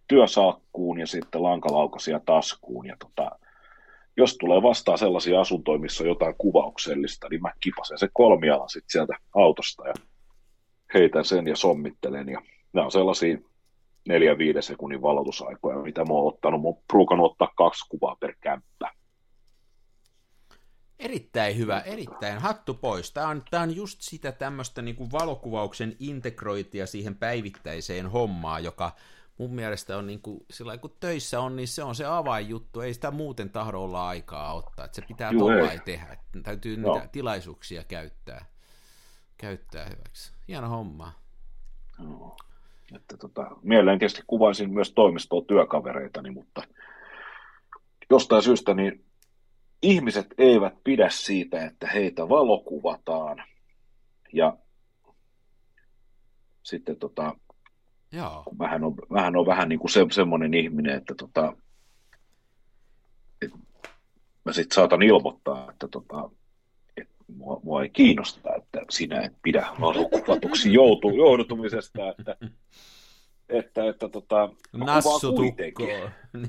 [0.07, 2.85] työsalkkuun ja sitten lankalaukasia taskuun.
[2.85, 3.31] Ja tota,
[4.17, 8.91] jos tulee vastaan sellaisia asuntoja, missä on jotain kuvauksellista, niin mä kipasen se kolmialan sitten
[8.91, 9.93] sieltä autosta ja
[10.93, 12.29] heitän sen ja sommittelen.
[12.29, 12.41] Ja
[12.73, 13.37] nämä on sellaisia
[14.07, 16.61] neljä viiden sekunnin valotusaikoja, mitä mä oon ottanut.
[16.61, 18.91] Mä oon pruukannut ottaa kaksi kuvaa per kämppä.
[20.99, 23.11] Erittäin hyvä, erittäin hattu pois.
[23.11, 28.91] Tämä on, tämä on just sitä tämmöistä niin kuin valokuvauksen integroitia siihen päivittäiseen hommaan, joka
[29.37, 32.81] mun mielestä on niin kuin, sillä kun töissä on, niin se on se avainjuttu.
[32.81, 34.85] Ei sitä muuten tahdo olla aikaa ottaa.
[34.85, 36.17] Että se pitää tuolla tehdä.
[36.43, 36.93] Täytyy no.
[36.93, 38.45] niitä tilaisuuksia käyttää,
[39.41, 40.33] käyttää hyväksi.
[40.47, 41.13] Hieno homma.
[41.99, 42.35] No.
[42.95, 46.61] Että tota, mieleen tietysti kuvaisin myös toimistoa työkavereitani, mutta
[48.09, 49.05] jostain syystä niin
[49.81, 53.43] ihmiset eivät pidä siitä, että heitä valokuvataan.
[54.33, 54.57] Ja
[56.63, 57.35] sitten tota,
[58.11, 58.43] Joo.
[58.59, 61.53] Mähän on, mähän on vähän niin kuin se, semmoinen ihminen, että tota,
[63.41, 63.51] et
[64.45, 66.29] mä sitten saatan ilmoittaa, että tota,
[67.37, 72.35] mua, mua, ei kiinnosta, että sinä et pidä valokuvatuksi joutu, joudutumisesta, että,
[73.49, 75.83] että, että tota, Nassutukko.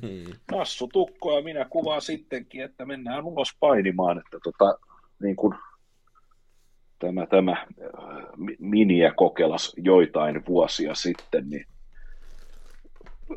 [0.03, 0.25] Niin.
[0.53, 4.79] Nassutukko ja minä kuvaan sittenkin, että mennään ulos painimaan, että tota,
[5.23, 5.55] niin kuin
[6.99, 7.66] tämä, tämä äh,
[8.59, 11.66] miniä kokelas joitain vuosia sitten, niin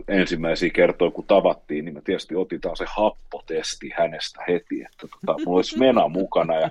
[0.08, 5.39] ensimmäisiä kertoja, kun tavattiin, niin mä tietysti otin taas se happotesti hänestä heti, että tota,
[5.45, 6.69] mulla olisi mena mukana ja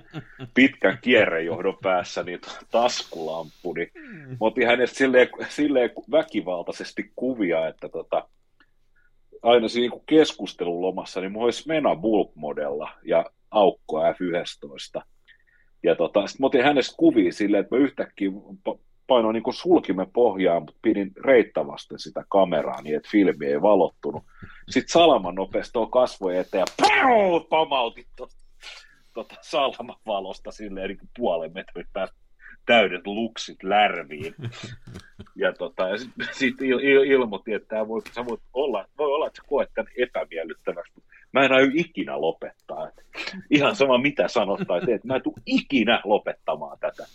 [0.55, 3.91] pitkän kierrejohdon päässä niin taskulamppu, niin
[4.29, 8.29] mä otin hänestä silleen, silleen väkivaltaisesti kuvia, että tota,
[9.43, 15.03] aina siinä keskustelun lomassa, niin mulla olisi mena bulk-modella ja aukko F11,
[15.83, 18.31] ja tota, sitten mä otin hänestä kuvia silleen, että mä yhtäkkiä
[19.07, 24.25] painoin niin sulkimme pohjaan, mutta pidin reittavasti sitä kameraa niin, että filmi ei valottunut.
[24.69, 28.35] Sitten Salman nopeasti tuo kasvojen eteen ja pau, pamautit tuota,
[29.14, 32.17] tota Salman valosta silleen niin puolen metrin päästä
[32.67, 34.35] täydet luksit lärviin.
[35.37, 39.27] Ja, tota, ja sitten sit il, il, ilmoitti, että voi, sä voit olla, voi olla,
[39.27, 42.88] että sä koet tämän epämiellyttäväksi, mutta mä en aio ikinä lopettaa.
[42.88, 43.05] Et
[43.51, 47.07] ihan sama mitä sanottaa, että mä en tule ikinä lopettamaan tätä.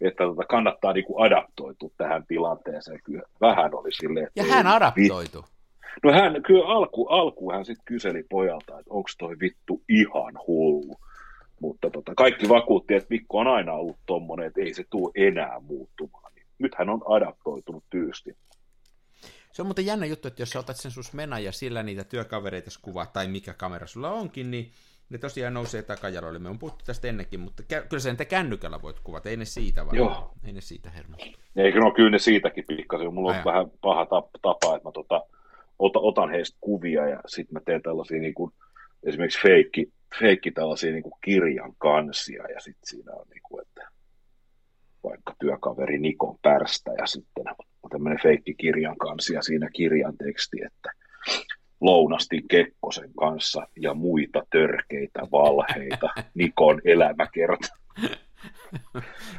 [0.00, 3.00] Että tota, kannattaa niinku adaptoitua tähän tilanteeseen.
[3.04, 5.44] Kyllä vähän oli silleen, Ja hän adaptoitu.
[6.02, 10.96] No hän, kyllä alku, alku hän sitten kyseli pojalta, että onko toi vittu ihan hullu.
[11.60, 15.60] Mutta tota, kaikki vakuutti, että Mikko on aina ollut tommonen, että ei se tule enää
[15.60, 16.32] muuttumaan.
[16.58, 18.36] Nyt hän on adaptoitunut tyysti.
[19.52, 22.04] Se on muuten jännä juttu, että jos sä otat sen sus mena ja sillä niitä
[22.04, 24.70] työkavereita kuvaa tai mikä kamera sulla onkin, niin
[25.10, 26.38] ne tosiaan nousee takajaloille.
[26.38, 29.44] Me on puhuttu tästä ennenkin, mutta kä- kyllä sen te kännykällä voit kuvata, ei ne
[29.44, 29.96] siitä vaan.
[29.96, 30.32] Joo.
[30.46, 31.38] Ei ne siitä hermostu.
[31.56, 33.14] Eikö no kyllä ne siitäkin pikkasen.
[33.14, 33.44] Mulla on Aja.
[33.44, 34.06] vähän paha
[34.42, 35.22] tapa, että mä tota,
[35.78, 38.52] ota, otan heistä kuvia ja sitten mä teen tällaisia niin kuin,
[39.02, 43.88] esimerkiksi feikki, feikki tällaisia niin kuin kirjan kansia ja sitten siinä on niin kuin, että
[45.04, 47.44] vaikka työkaveri Nikon pärstä ja sitten
[47.90, 50.92] tämmöinen feikkikirjan kanssa ja siinä kirjan teksti, että
[51.84, 57.68] lounasti Kekkosen kanssa ja muita törkeitä valheita, Nikon elämäkerta.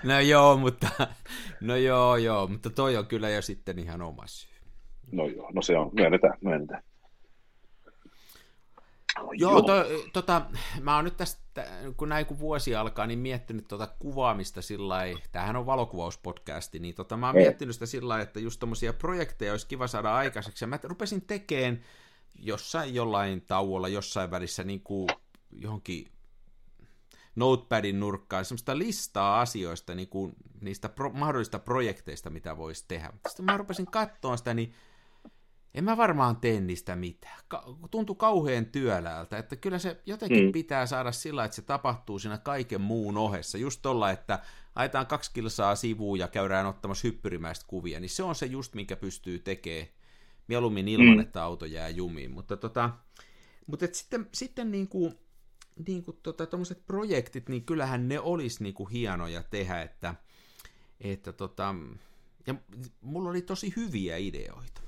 [0.04, 0.88] No joo, mutta,
[1.62, 4.56] no joo, joo, mutta toi on kyllä jo sitten ihan oma syy.
[5.12, 6.84] No joo, no se on, myönnetään, myönnetään.
[9.20, 9.62] Joo, joo.
[9.62, 10.42] To, tota,
[10.82, 11.66] mä oon nyt tästä,
[11.98, 17.18] kun näin kun vuosi alkaa, niin miettinyt tota kuvaamista sillä tämähän on valokuvauspodcasti, niin tota,
[17.18, 17.44] mä oon Ei.
[17.44, 21.82] miettinyt sitä sillä että just tommosia projekteja olisi kiva saada aikaiseksi, ja mä rupesin tekemään
[22.40, 25.08] jossain jollain tauolla, jossain välissä niin kuin
[25.52, 26.08] johonkin
[27.36, 33.14] notepadin nurkkaan semmoista listaa asioista, niin kuin niistä pro, mahdollisista projekteista, mitä voisi tehdä.
[33.28, 34.74] Sitten mä rupesin katsoa sitä, niin
[35.74, 37.40] en mä varmaan tee niistä mitään.
[37.48, 40.52] Ka- tuntuu kauhean työläältä, että kyllä se jotenkin mm.
[40.52, 43.58] pitää saada sillä, että se tapahtuu siinä kaiken muun ohessa.
[43.58, 44.40] Just tuolla, että
[44.76, 48.96] ajetaan kaksi kilsaa sivuun ja käydään ottamassa hyppyrimäistä kuvia, niin se on se just, minkä
[48.96, 49.88] pystyy tekemään
[50.48, 51.20] mieluummin ilman, mm.
[51.20, 52.32] että auto jää jumiin.
[52.32, 52.90] Mutta, tota,
[53.68, 55.14] mutta et sitten, sitten niin kuin,
[55.88, 56.48] niin kuin tota,
[56.88, 60.16] projektit, niin kyllähän ne olisi niin kuin hienoja tehdä, että,
[61.02, 61.76] että tota,
[62.48, 62.56] ja
[63.02, 64.86] mulla oli tosi hyviä ideoita.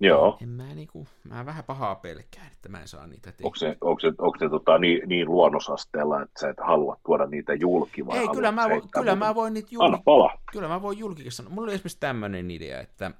[0.00, 0.38] Joo.
[0.42, 3.46] En mä, niinku, mä vähän pahaa pelkään, että mä en saa niitä tehtyä.
[3.46, 7.26] Onko se, onko se, onko se tota, niin, niin luonnosasteella, että sä et halua tuoda
[7.26, 8.06] niitä julki?
[8.06, 9.86] Vai Ei, kyllä mä, vo, kyllä mä voin niitä julki.
[9.86, 10.38] Anna pala.
[10.52, 11.50] Kyllä mä voin julkikin sanoa.
[11.50, 13.10] Mulla oli esimerkiksi tämmöinen idea, että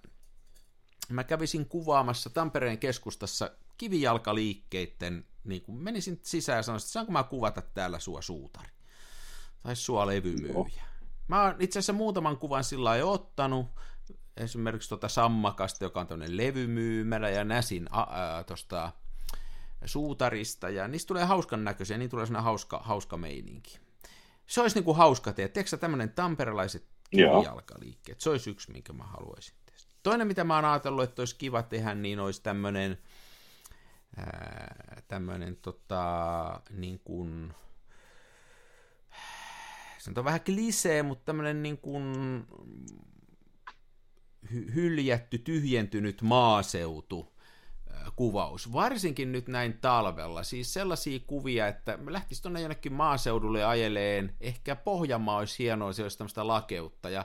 [1.15, 7.23] mä kävisin kuvaamassa Tampereen keskustassa kivijalkaliikkeiden, niin kuin menisin sisään ja sanoisin, että saanko mä
[7.23, 8.69] kuvata täällä sua suutari?
[9.63, 10.85] Tai sua levymyyjä.
[11.29, 13.67] Mä oon itse asiassa muutaman kuvan sillä jo ottanut,
[14.37, 17.89] esimerkiksi tuota Sammakasta, joka on tämmöinen levymyymälä, ja Näsin
[18.47, 18.93] tuosta
[19.85, 23.79] suutarista, ja niistä tulee hauskan näköisiä, niin tulee sellainen hauska, hauska meininki.
[24.47, 25.49] Se olisi niin kuin hauska tehdä.
[25.49, 28.21] Tiedätkö tämmöinen tamperelaiset kivijalkaliikkeet?
[28.21, 29.55] Se olisi yksi, minkä mä haluaisin.
[30.03, 32.99] Toinen, mitä mä oon ajatellut, että olisi kiva tehdä, niin olisi tämmöinen,
[35.09, 37.55] tämmöinen tota, niin kuin,
[39.99, 42.15] se on vähän klisee, mutta tämmöinen niin kuin
[44.75, 47.33] hyljätty, tyhjentynyt maaseutu
[48.17, 54.77] kuvaus, varsinkin nyt näin talvella, siis sellaisia kuvia, että lähtisi tuonne jonnekin maaseudulle ajeleen, ehkä
[54.77, 57.25] Pohjanmaa olisi hienoa, se olisi tämmöistä lakeutta, ja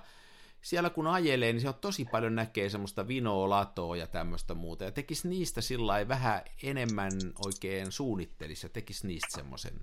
[0.65, 4.84] siellä kun ajelee, niin se on tosi paljon näkee semmoista vinoa, latoa ja tämmöistä muuta,
[4.84, 7.12] ja tekisi niistä sillä vähän enemmän
[7.45, 9.73] oikein suunnittelisi, ja tekisi niistä semmoisen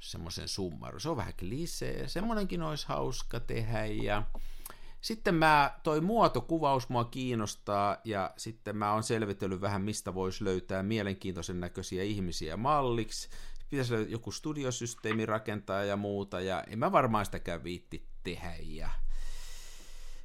[0.00, 1.00] semmoisen summaru.
[1.00, 4.22] Se on vähän klisee, semmoinenkin olisi hauska tehdä, ja
[5.00, 10.82] sitten mä, toi muotokuvaus mua kiinnostaa ja sitten mä oon selvitellyt vähän, mistä voisi löytää
[10.82, 13.28] mielenkiintoisen näköisiä ihmisiä malliksi.
[13.70, 18.90] Pitäisi joku studiosysteemi rakentaa ja muuta ja en mä varmaan sitäkään viitti tehdä ja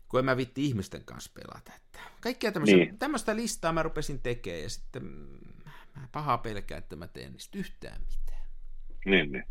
[0.10, 1.72] kun en mä viitti ihmisten kanssa pelata.
[1.76, 2.98] Että kaikkea niin.
[2.98, 5.04] tämmöistä listaa mä rupesin tekemään ja sitten
[5.96, 8.48] mä pahaa pelkää, että mä teen niistä yhtään mitään.
[9.06, 9.44] Niin, niin.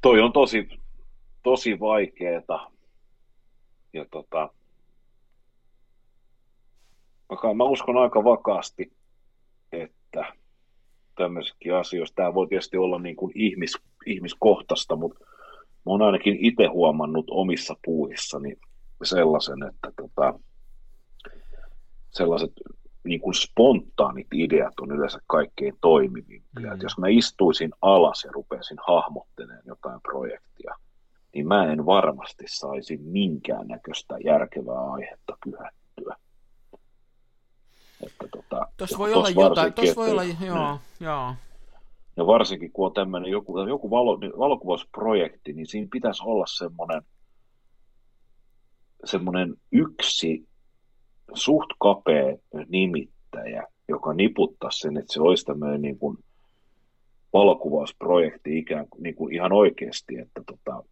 [0.00, 0.68] Toi on tosi,
[1.42, 2.70] tosi vaikeeta
[3.92, 4.48] ja tota,
[7.54, 8.92] mä uskon aika vakaasti,
[9.72, 10.34] että
[11.16, 15.24] tämmöisikin asioissa, tämä voi tietysti olla niin kuin ihmis, ihmiskohtaista, mutta
[15.60, 18.56] mä oon ainakin itse huomannut omissa puuhissani
[19.04, 20.38] sellaisen, että tota,
[22.10, 22.52] sellaiset
[23.04, 26.74] niin kuin spontaanit ideat on yleensä kaikkein toimivimpia.
[26.74, 26.82] Mm.
[26.82, 30.74] jos mä istuisin alas ja rupeaisin hahmottelemaan jotain projektia,
[31.34, 36.16] niin mä en varmasti saisi minkäännäköistä järkevää aihetta pyhättyä.
[38.06, 40.80] Että tota, tuossa voi olla jotain, tuossa voi olla, joo, niin.
[41.00, 41.34] joo.
[42.16, 47.02] Ja varsinkin kun on tämmöinen joku, joku valo, valokuvausprojekti, niin siinä pitäisi olla semmoinen,
[49.04, 50.48] semmoinen yksi
[51.34, 52.36] suht kapea
[52.68, 56.18] nimittäjä, joka niputtaisi sen, että se olisi tämmöinen niin kuin
[57.32, 60.82] valokuvausprojekti ikään kuin, niin kuin ihan oikeasti, että tota,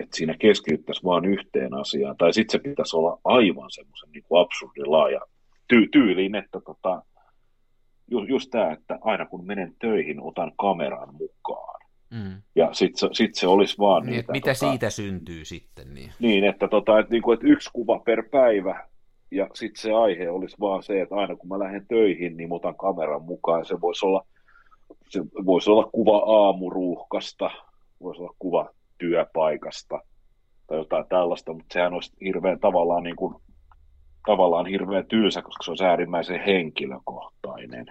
[0.00, 4.92] että siinä keskityttäisiin vain yhteen asiaan, tai sitten se pitäisi olla aivan semmoisen niin absurdin
[4.92, 5.20] laaja
[5.72, 7.02] ty- tyyliin, että tota,
[8.10, 11.65] ju- just tämä, että aina kun menen töihin, otan kameran mukaan.
[12.10, 12.42] Mm.
[12.54, 14.32] Ja sitten se, sit se olisi vaan niin, niitä...
[14.32, 15.94] Mitä tota, siitä syntyy sitten?
[15.94, 18.88] Niin, niin että, tota, että, niin kuin, että yksi kuva per päivä,
[19.30, 22.76] ja sitten se aihe olisi vaan se, että aina kun mä lähden töihin, niin otan
[22.76, 23.64] kameran mukaan.
[23.64, 24.26] Se voisi olla,
[25.08, 27.50] se voisi olla kuva aamuruuhkasta,
[28.00, 30.00] voisi olla kuva työpaikasta
[30.66, 33.34] tai jotain tällaista, mutta sehän olisi hirveän tavallaan, niin kuin,
[34.26, 37.86] tavallaan hirveän tylsä, koska se on äärimmäisen henkilökohtainen.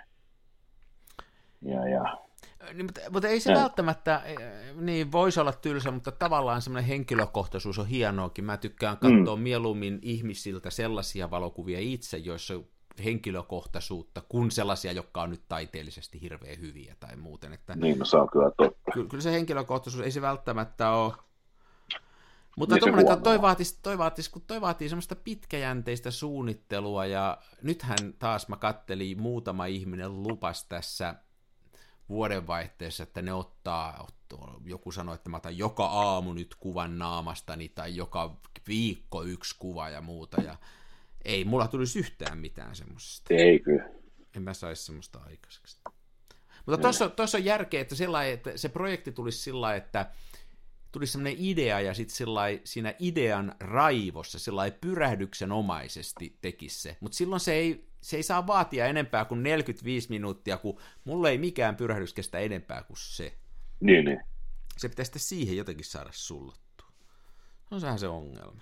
[1.61, 2.24] Ja, ja.
[2.73, 3.57] Niin, mutta, mutta ei se Ja.
[3.57, 4.37] välttämättä, eh,
[4.75, 8.45] niin voisi olla tylsä, mutta tavallaan semmoinen henkilökohtaisuus on hienoakin.
[8.45, 9.41] Mä tykkään katsoa mm.
[9.41, 12.53] mieluummin ihmisiltä sellaisia valokuvia itse, joissa
[13.03, 17.53] henkilökohtaisuutta, kuin sellaisia, jotka on nyt taiteellisesti hirveän hyviä tai muuten.
[17.53, 18.91] Että Niin, no se on kyllä totta.
[18.93, 21.13] kyllä, kyllä se henkilökohtaisuus ei se välttämättä ole.
[22.57, 28.13] Mutta Niin tuommoinen, toi vaatii, toi, vaatii, kun toi vaatii semmoista pitkäjänteistä suunnittelua, ja nythän
[28.19, 31.15] taas mä kattelin, muutama ihminen lupas tässä
[32.09, 34.07] vuodenvaihteessa, että ne ottaa,
[34.65, 38.37] joku sanoi, että mä otan joka aamu nyt kuvan naamastani, tai joka
[38.67, 40.57] viikko yksi kuva ja muuta, ja
[41.25, 43.89] ei mulla tulisi yhtään mitään semmoisesta Ei kyllä.
[44.35, 45.77] en mä saisi semmoista aikaiseksi.
[46.65, 47.95] Mutta tuossa, tuossa on järkeä, että,
[48.33, 50.11] että se projekti tulisi sillä että
[50.91, 52.17] tulisi semmoinen idea ja sitten
[52.63, 56.97] siinä idean raivossa sillä lailla pyrähdyksenomaisesti tekisi se.
[56.99, 61.37] Mutta silloin se ei, se ei saa vaatia enempää kuin 45 minuuttia, kun mulla ei
[61.37, 63.37] mikään pyrähdys kestä enempää kuin se.
[63.79, 64.21] Niin, niin.
[64.77, 66.87] Se pitäisi sitten siihen jotenkin saada sullottua.
[67.71, 68.61] On sehän se ongelma.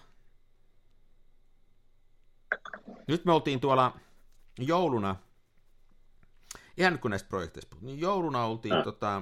[3.07, 3.99] Nyt me oltiin tuolla
[4.59, 5.15] jouluna,
[6.77, 8.83] ihan nyt kun näistä projekteista niin jouluna oltiin Ja.
[8.83, 9.21] tota,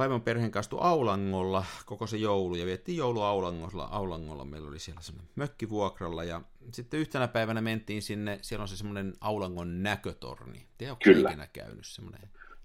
[0.00, 3.84] vaimon perheen kanssa Aulangolla koko se joulu, ja viettiin joulu Aulangolla.
[3.84, 6.40] Aulangolla meillä oli siellä semmoinen mökki vuokralla, ja
[6.72, 10.66] sitten yhtenä päivänä mentiin sinne, siellä on se semmoinen Aulangon näkötorni.
[10.78, 11.30] Te Kyllä.
[11.30, 12.20] ikinä käynyt semmoinen.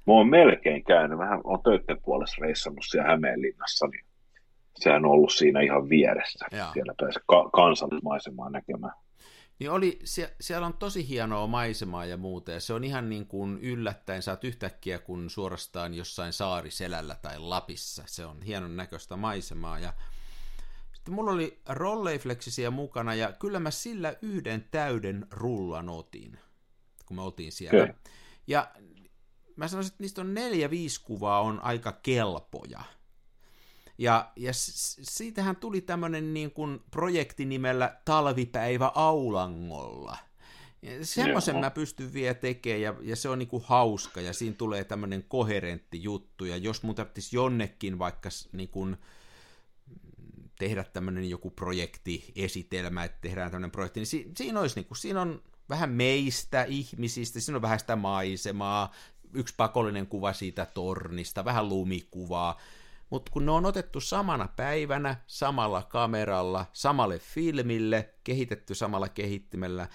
[0.07, 4.05] Mä oon melkein käynyt, vähän on töiden puolessa reissannut siellä Hämeenlinnassa, niin
[4.75, 6.45] sehän on ollut siinä ihan vieressä.
[6.51, 6.67] Joo.
[6.73, 8.93] Siellä pääsi ka- kansallismaisemaa näkemään.
[9.59, 13.27] Niin oli, sie, siellä on tosi hienoa maisemaa ja muuta, ja se on ihan niin
[13.27, 19.79] kuin yllättäen, saat yhtäkkiä kun suorastaan jossain saariselällä tai Lapissa, se on hienon näköistä maisemaa,
[19.79, 19.93] ja
[20.93, 26.39] sitten mulla oli rolleifleksisiä mukana, ja kyllä mä sillä yhden täyden rullan otin,
[27.05, 27.83] kun me oltiin siellä.
[27.83, 27.95] Okei.
[28.47, 28.71] Ja
[29.55, 32.83] mä sanoisin, että niistä on neljä, viisi kuvaa on aika kelpoja.
[33.97, 34.51] Ja, ja
[35.01, 40.17] siitähän tuli tämmöinen niin kuin projekti nimellä Talvipäivä Aulangolla.
[40.81, 44.55] Ja Semmoisen mä pystyn vielä tekemään, ja, ja se on niin kuin hauska, ja siinä
[44.57, 48.97] tulee tämmöinen koherentti juttu, ja jos mun tarvitsisi jonnekin vaikka s- niin kuin
[50.59, 55.21] tehdä tämmöinen joku projektiesitelmä, että tehdään tämmöinen projekti, niin si- siinä olisi niin kuin, siinä
[55.21, 58.91] on vähän meistä ihmisistä, siinä on vähän sitä maisemaa,
[59.33, 62.59] yksi pakollinen kuva siitä tornista, vähän lumikuvaa,
[63.09, 69.87] mutta kun ne on otettu samana päivänä, samalla kameralla, samalle filmille, kehitetty samalla kehittimellä,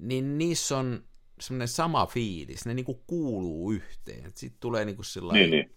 [0.00, 1.04] niin niissä on
[1.40, 4.32] semmoinen sama fiilis, ne niinku kuuluu yhteen.
[4.34, 5.76] Sitten tulee niinku sillä Niin, niin,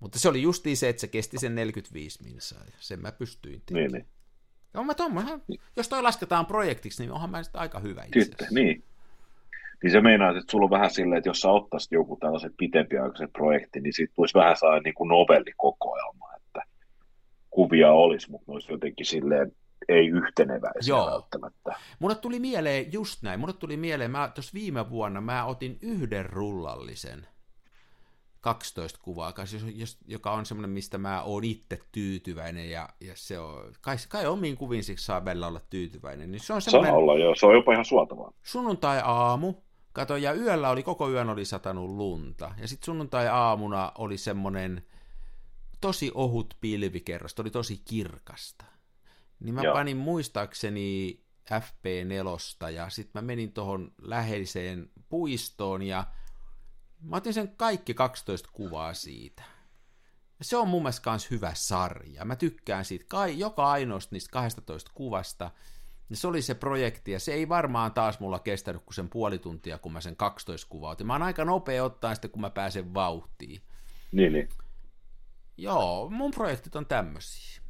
[0.00, 3.62] Mutta se oli justiin se, että se kesti sen 45 minsaa, ja sen mä pystyin
[3.66, 3.92] tekemään.
[3.92, 4.14] niin, niin.
[4.74, 5.42] Ja mä tommoinen,
[5.76, 8.54] jos toi lasketaan projektiksi, niin onhan mä sitten aika hyvä itse asiassa.
[8.54, 8.84] niin.
[9.82, 13.32] Niin se meinaa, että sulla on vähän silleen, että jos sä ottaisit joku tällaisen pitempiaikaisen
[13.32, 16.62] projektin, niin siitä tulisi vähän saa niin kuin novellikokoelma, että
[17.50, 19.52] kuvia olisi, mutta ne olisi jotenkin silleen
[19.88, 21.06] ei yhteneväisiä Joo.
[21.06, 21.74] välttämättä.
[21.98, 26.26] Mulle tuli mieleen just näin, mulle tuli mieleen, mä tuossa viime vuonna mä otin yhden
[26.26, 27.26] rullallisen
[28.44, 33.12] 12 kuvaa, kas- jos- jos- joka on semmoinen, mistä mä oon itse tyytyväinen, ja, ja
[33.16, 36.70] se on, kai, kai omiin kuviin siksi saa välillä olla tyytyväinen, niin se on Saa
[36.70, 37.34] semmoinen olla, joo.
[37.34, 38.32] Se on jopa ihan suotavaa.
[38.42, 39.54] sunnuntai-aamu,
[39.92, 44.84] kato, ja yöllä oli, koko yön oli satanut lunta, ja sitten sunnuntai-aamuna oli semmoinen
[45.80, 48.64] tosi ohut pilvikerros, oli tosi kirkasta.
[49.40, 49.74] Niin mä Joo.
[49.74, 56.04] panin muistaakseni FP4, ja sitten mä menin tuohon läheiseen puistoon, ja
[57.00, 59.42] mä otin sen kaikki 12 kuvaa siitä.
[60.42, 62.24] Se on mun mielestä kans hyvä sarja.
[62.24, 65.50] Mä tykkään siitä kai, joka ainoasta niistä 12 kuvasta.
[66.10, 69.38] Ja se oli se projekti, ja se ei varmaan taas mulla kestänyt kuin sen puoli
[69.38, 71.06] tuntia, kun mä sen 12 kuvaa otin.
[71.06, 73.62] Mä oon aika nopea ottaa sitten, kun mä pääsen vauhtiin.
[74.12, 74.48] Niin, niin.
[75.56, 77.62] Joo, mun projektit on tämmöisiä.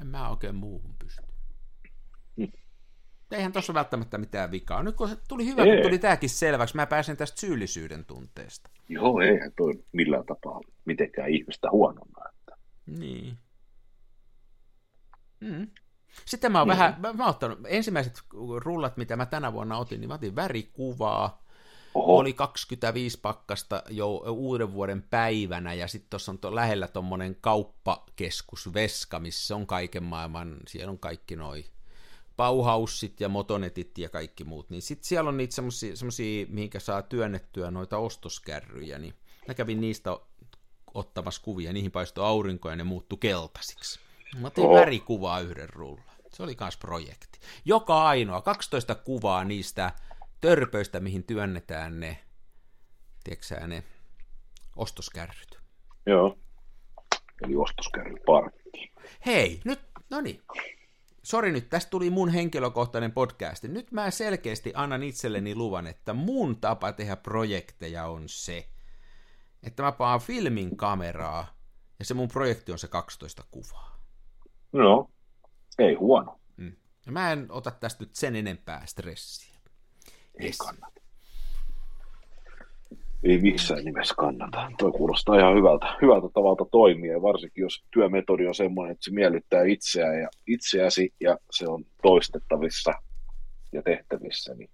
[0.00, 1.23] En mä oikein muuhun pysty.
[3.30, 4.82] Eihän tossa välttämättä mitään vikaa.
[4.82, 5.72] Nyt kun tuli hyvä, Ei.
[5.76, 8.70] kun tuli tääkin selväksi, mä pääsen tästä syyllisyyden tunteesta.
[8.88, 12.28] Joo, eihän toi millään tapaa mitenkään ihmistä huonona.
[12.28, 12.56] Että.
[12.86, 13.38] Niin.
[15.40, 15.66] Mm.
[16.24, 16.78] Sitten mä oon Niin.
[16.78, 18.22] vähän, mä, mä ottanut ensimmäiset
[18.56, 21.42] rullat, mitä mä tänä vuonna otin, niin mä otin värikuvaa,
[21.94, 27.36] Oho, oli 25 pakkasta jo uuden vuoden päivänä, ja sitten tuossa on to, lähellä tuommoinen
[27.40, 31.64] kauppakeskus Veska, missä on kaiken maailman, siellä on kaikki noi
[32.36, 37.70] Bauhausit ja Motonetit ja kaikki muut, niin sitten siellä on niitä semmoisia, mihinkä saa työnnettyä
[37.70, 39.14] noita ostoskärryjä, niin
[39.48, 40.18] mä kävin niistä
[40.94, 44.00] ottamassa kuvia, niihin paistoi aurinko ja ne muuttui keltaisiksi.
[44.40, 44.74] Mä otin Oho.
[44.74, 46.04] värikuvaa yhden rullan.
[46.32, 47.38] Se oli kans projekti.
[47.64, 49.92] Joka ainoa, 12 kuvaa niistä
[50.40, 52.18] törpöistä, mihin työnnetään ne
[53.24, 53.82] tiedätkö ne
[54.76, 55.58] ostoskärryt.
[56.06, 56.38] Joo.
[57.44, 58.92] Eli ostoskärry parkki.
[59.26, 59.80] Hei, nyt,
[60.10, 60.42] no niin.
[61.24, 63.64] Sori nyt, tästä tuli mun henkilökohtainen podcast.
[63.64, 68.68] Nyt mä selkeästi annan itselleni luvan, että mun tapa tehdä projekteja on se,
[69.62, 71.46] että mä paan filmin kameraa,
[71.98, 73.98] ja se mun projekti on se 12 kuvaa.
[74.72, 75.10] No,
[75.78, 76.40] ei huono.
[76.56, 76.72] Mm.
[77.06, 79.58] Ja mä en ota tästä nyt sen enempää stressiä.
[80.34, 81.00] Ei kannata.
[83.24, 84.70] Ei missään nimessä kannata.
[84.78, 89.62] Toi kuulostaa ihan hyvältä, hyvältä tavalta toimia, varsinkin jos työmetodi on semmoinen, että se miellyttää
[89.64, 92.92] itseään ja itseäsi ja se on toistettavissa
[93.72, 94.70] ja tehtävissä, niin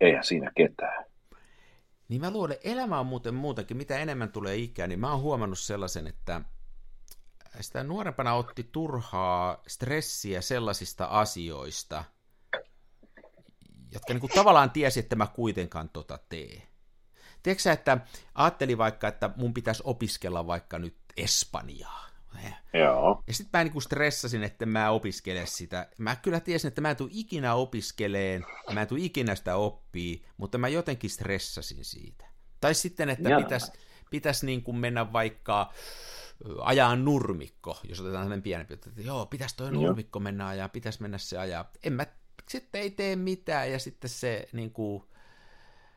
[0.00, 1.04] eihän siinä ketään.
[2.08, 5.58] Niin mä luulen, elämä on muuten muutakin, mitä enemmän tulee ikää, niin mä oon huomannut
[5.58, 6.40] sellaisen, että
[7.60, 12.04] sitä nuorempana otti turhaa stressiä sellaisista asioista,
[13.92, 16.73] jotka niin kuin tavallaan tiesi, että mä kuitenkaan tota tee.
[17.44, 17.98] Tiedätkö että
[18.34, 22.04] ajattelin vaikka, että mun pitäisi opiskella vaikka nyt Espanjaa.
[22.72, 23.22] Joo.
[23.26, 25.88] Ja sitten mä niin stressasin, että mä opiskele sitä.
[25.98, 30.24] Mä kyllä tiesin, että mä en tule ikinä opiskeleen, mä en tule ikinä sitä oppii,
[30.36, 32.24] mutta mä jotenkin stressasin siitä.
[32.60, 33.72] Tai sitten, että pitäisi
[34.10, 35.72] pitäis niin kuin mennä vaikka
[36.60, 41.18] ajaa nurmikko, jos otetaan sellainen pienempi, että joo, pitäisi toi nurmikko mennä ajaa, pitäisi mennä
[41.18, 41.70] se ajaa.
[41.82, 42.06] En mä,
[42.48, 45.04] sitten ei tee mitään, ja sitten se niin kuin,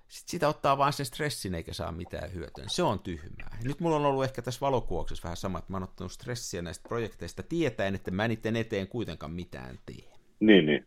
[0.07, 2.63] sitten sitä ottaa vaan sen stressin eikä saa mitään hyötyä.
[2.67, 3.57] Se on tyhmää.
[3.63, 6.87] Nyt mulla on ollut ehkä tässä valokuoksessa vähän sama, että mä oon ottanut stressiä näistä
[6.87, 10.11] projekteista tietäen, että mä niiden eteen kuitenkaan mitään tee.
[10.39, 10.85] Niin, niin.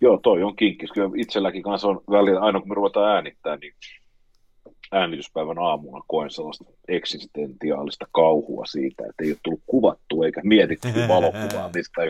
[0.00, 0.92] Joo, toi on kinkkis.
[0.92, 3.74] Kyllä itselläkin kanssa on välillä, aina kun me ruvetaan äänittämään, niin
[4.92, 11.70] äänityspäivän aamuna koen sellaista eksistentiaalista kauhua siitä, että ei ole tullut kuvattu eikä mietitty valokuvaa
[11.74, 12.02] mistä,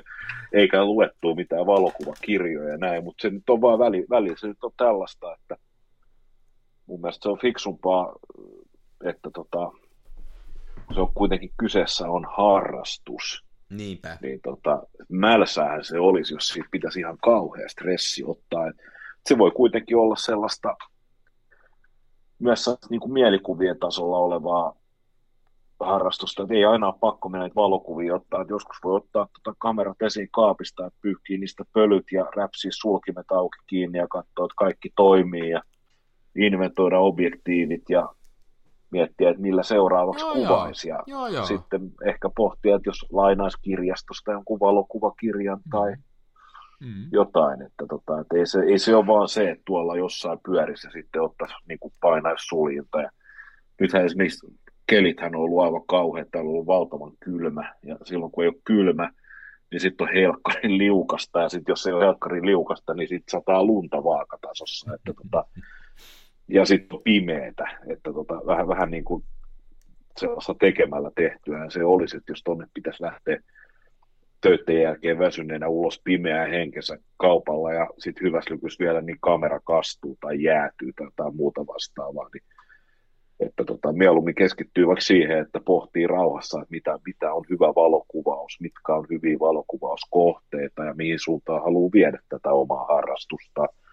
[0.53, 4.65] eikä luettu mitään valokuvakirjoja ja näin, mutta se nyt on vaan väli, väli, se nyt
[4.65, 5.57] on tällaista, että
[6.87, 8.13] mun mielestä se on fiksumpaa,
[9.05, 9.73] että tota,
[10.95, 13.45] se on kuitenkin kyseessä on harrastus.
[13.71, 14.19] Niinpä.
[14.23, 18.69] Niin tota, mälsähän se olisi, jos siitä pitäisi ihan kauhea stressi ottaa.
[18.69, 18.77] Et
[19.27, 20.77] se voi kuitenkin olla sellaista
[22.39, 24.75] myös niin kuin mielikuvien tasolla olevaa
[25.81, 30.03] harrastusta, että ei aina ole pakko mennä valokuvia ottaa, että joskus voi ottaa tuota kamerat
[30.03, 34.93] esiin kaapista ja pyyhkiä niistä pölyt ja räpsiä sulkimet auki kiinni ja katsoa, että kaikki
[34.97, 35.63] toimii ja
[36.37, 38.09] inventoida objektiivit ja
[38.91, 41.47] miettiä, että millä seuraavaksi joo, kuvaisi ja joo, joo.
[41.47, 45.97] sitten ehkä pohtia, että jos lainaisi kirjastosta jonkun valokuvakirjan tai
[46.81, 47.09] mm.
[47.13, 50.91] jotain, että, tota, että ei, se, ei se ole vaan se, että tuolla jossain pyörissä
[50.93, 53.01] sitten ottaisi niin kuin painaisi suljinta.
[53.01, 53.11] Ja
[53.81, 54.47] nythän esimerkiksi
[54.87, 58.61] kelithän on ollut aivan kauhean, täällä on ollut valtavan kylmä, ja silloin kun ei ole
[58.65, 59.11] kylmä,
[59.71, 63.65] niin sitten on helkkarin liukasta, ja sitten jos ei ole helkkarin liukasta, niin sitten sataa
[63.65, 65.45] lunta vaakatasossa, että tota,
[66.49, 69.25] ja sitten on pimeetä, että tota, vähän, vähän niin kuin
[70.17, 71.71] sellaista tekemällä tehtyä.
[71.71, 73.39] Se olisi, että jos tuonne pitäisi lähteä
[74.49, 80.19] töiden jälkeen väsyneenä ulos pimeää henkensä kaupalla ja sitten hyvässä lykyssä vielä niin kamera kastuu
[80.21, 82.43] tai jäätyy tai jotain muuta vastaavaa, niin
[83.41, 88.61] että tota, mieluummin keskittyy vaikka siihen, että pohtii rauhassa, että mitä, mitä on hyvä valokuvaus,
[88.61, 93.67] mitkä on hyviä valokuvauskohteita ja mihin suuntaan haluaa viedä tätä omaa harrastusta–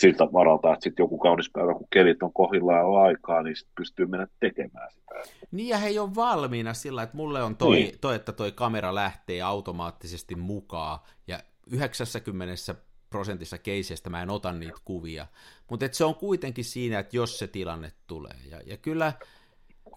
[0.00, 3.68] siltä varalta, että sitten joku kaunis päivä, kun kelit on kohillaan on aikaa, niin sit
[3.76, 5.14] pystyy mennä tekemään sitä.
[5.50, 7.98] Niin ja he ei ole valmiina sillä, että mulle on toi, niin.
[8.00, 11.38] toi, että toi kamera lähtee automaattisesti mukaan ja
[11.70, 12.54] 90
[13.10, 15.26] prosentissa keisestä mä en ota niitä kuvia,
[15.70, 18.36] mutta se on kuitenkin siinä, että jos se tilanne tulee.
[18.50, 19.12] Ja, ja kyllä,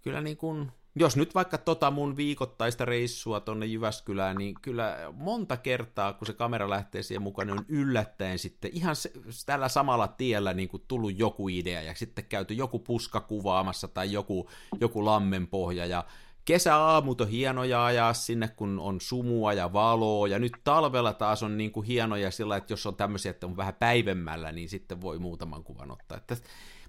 [0.04, 5.58] kyllä niin kuin jos nyt vaikka tota mun viikoittaista reissua tonne Jyväskylään, niin kyllä monta
[5.58, 9.12] kertaa, kun se kamera lähtee siihen mukaan, niin on yllättäen sitten ihan se,
[9.46, 14.12] tällä samalla tiellä niin kuin tullut joku idea ja sitten käyty joku puska kuvaamassa tai
[14.12, 14.50] joku,
[14.82, 16.06] joku lammenpohja ja
[16.46, 21.58] kesäaamut on hienoja ajaa sinne, kun on sumua ja valoa, ja nyt talvella taas on
[21.58, 25.20] niin kuin hienoja sillä, että jos on tämmöisiä, että on vähän päivemmällä, niin sitten voi
[25.20, 26.18] muutaman kuvan ottaa.
[26.18, 26.38] Että,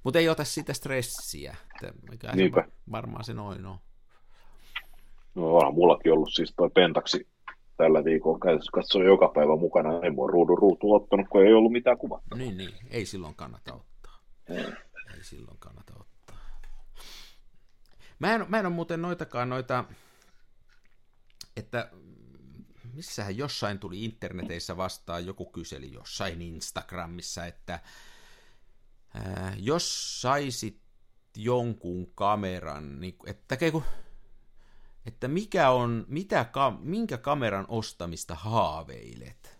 [0.04, 1.56] mutta ei ota sitä stressiä.
[1.74, 1.92] Että,
[2.34, 2.64] Niinpä.
[2.90, 3.78] varmaan se noin on.
[5.34, 7.28] No onhan mullakin ollut siis toi Pentaksi
[7.76, 10.00] tällä viikolla käytössä katsoa joka päivä mukana.
[10.02, 12.38] Ei mua ruudun ruutu ottanut, kun ei ollut mitään kuvattavaa.
[12.44, 12.74] Niin, niin.
[12.90, 14.18] Ei silloin kannata ottaa.
[14.48, 14.64] Ei,
[15.16, 16.36] ei silloin kannata ottaa.
[18.18, 19.84] Mä en, mä en ole muuten noitakaan noita,
[21.56, 21.90] että
[22.94, 27.80] missähän jossain tuli interneteissä vastaan, joku kyseli jossain Instagramissa, että
[29.14, 30.80] ää, jos saisit
[31.36, 33.82] jonkun kameran, niin, että kun
[35.06, 36.46] että mikä on, mitä,
[36.80, 39.58] minkä kameran ostamista haaveilet?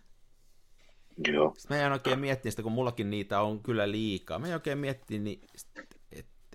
[1.27, 1.53] Joo.
[1.57, 4.39] Sitten mä en oikein miettiä sitä, kun mullakin niitä on kyllä liikaa.
[4.39, 5.41] Mä en oikein miettiä, niin,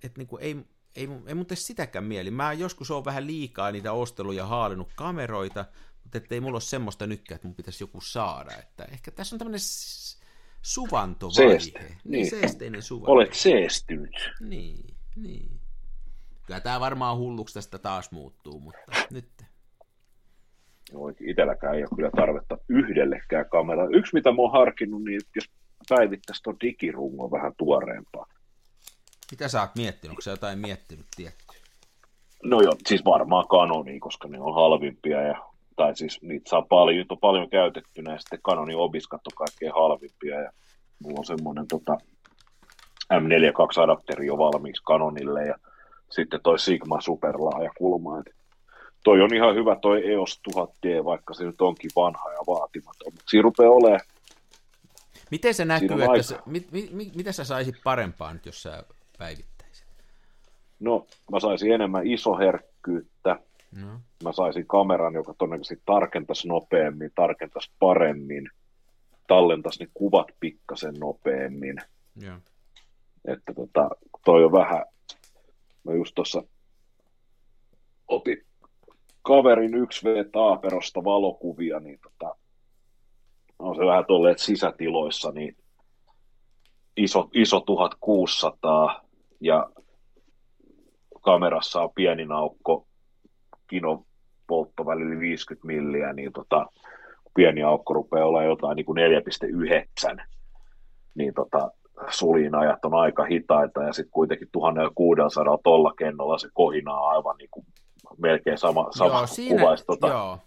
[0.03, 0.57] et, niinku, ei,
[0.97, 2.31] ei, ei mun tee sitäkään mieli.
[2.31, 5.65] Mä joskus on vähän liikaa niitä osteluja haalinnut kameroita,
[6.05, 8.57] mutta ei mulla ole semmoista nykkää, että mun pitäisi joku saada.
[8.57, 9.61] Että ehkä tässä on tämmöinen
[10.63, 11.51] suvantovaihe.
[11.51, 11.79] Seeste.
[11.79, 12.31] Niin, niin.
[12.31, 13.13] Seesteinen suvanto.
[13.13, 14.31] Olet seestynyt.
[14.41, 15.58] Niin, niin.
[16.49, 18.81] Kyllä tämä varmaan hulluksi tästä taas muuttuu, mutta
[19.11, 19.29] nyt.
[20.93, 23.97] Joo, itselläkään ei ole kyllä tarvetta yhdellekään kameralle.
[23.97, 25.51] Yksi, mitä mä oon harkinnut, niin jos
[25.89, 28.27] päivittäisi tuon digirungon vähän tuoreempaa.
[29.31, 30.11] Mitä sä oot miettinyt?
[30.11, 31.45] Onko sä jotain miettinyt tietty?
[32.45, 35.43] No joo, siis varmaan kanoni, koska ne on halvimpia ja
[35.77, 40.41] tai siis niitä saa paljon, on paljon käytettynä ja sitten Canonin obiskat on kaikkein halvimpia
[40.41, 40.53] ja
[40.99, 41.99] mulla on semmoinen tota,
[43.15, 45.55] M42-adapteri jo valmiiksi Canonille ja
[46.11, 48.19] sitten toi Sigma superlaaja kulma.
[48.19, 48.35] Et
[49.05, 53.31] toi on ihan hyvä toi EOS 1000D, vaikka se nyt onkin vanha ja vaatimaton, mutta
[53.31, 54.01] siinä rupeaa olemaan
[55.31, 58.83] Miten se näkyy, että se, mit, mit, mit, mitä sä saisit parempaa nyt, jos sä
[59.19, 59.87] päivittäisit?
[60.81, 63.41] No, mä saisin enemmän isoherkkyyttä,
[63.73, 64.01] no.
[64.25, 68.51] mä saisin kameran, joka todennäköisesti tarkentaisi nopeammin, tarkentaisi paremmin,
[69.27, 71.77] tallentaisi ne kuvat pikkasen nopeammin.
[72.17, 72.41] Ja.
[73.25, 73.91] Että tota,
[74.25, 74.85] toi on vähän,
[75.89, 76.43] mä just tuossa
[78.09, 78.45] otin
[79.23, 82.37] kaverin 1V Taaperosta valokuvia, niin tota,
[83.59, 85.57] on se vähän tolleet sisätiloissa, niin
[86.97, 89.05] iso, iso 1600
[89.41, 89.71] ja
[91.21, 92.27] kamerassa on pieni
[93.67, 94.05] kino
[94.47, 96.67] polttovälillä 50 milliä, niin tota,
[97.35, 98.99] pieni aukko rupeaa olla jotain niin kuin
[100.13, 100.27] 4,9,
[101.15, 101.71] niin tota,
[102.59, 107.67] ajat on aika hitaita ja sitten kuitenkin 1600 tolla kennolla se kohinaa aivan niin kuin
[108.19, 110.39] melkein sama, sama joo, siinä, kuvaisi tota, joo.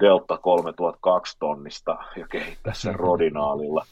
[0.00, 3.84] Delta 3002 tonnista ja kehittää sen rodinaalilla.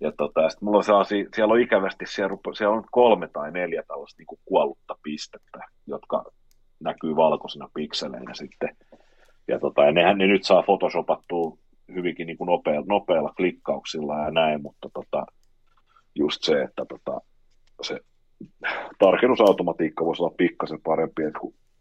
[0.00, 3.82] Ja tota, sit mulla on sellaisia, siellä on ikävästi, siellä, siellä on kolme tai neljä
[3.88, 6.24] tällaista niin kuin kuollutta pistettä, jotka
[6.80, 8.76] näkyy valkoisena pikseleinä sitten.
[9.48, 11.56] Ja, tota, ja nehän ne nyt saa photoshopattua
[11.94, 15.26] hyvinkin niin kuin nopealla, nopealla klikkauksilla ja näin, mutta tota,
[16.14, 17.20] just se, että tota,
[17.82, 18.00] se
[18.98, 21.38] tarkennusautomatiikka voisi olla pikkasen parempi, että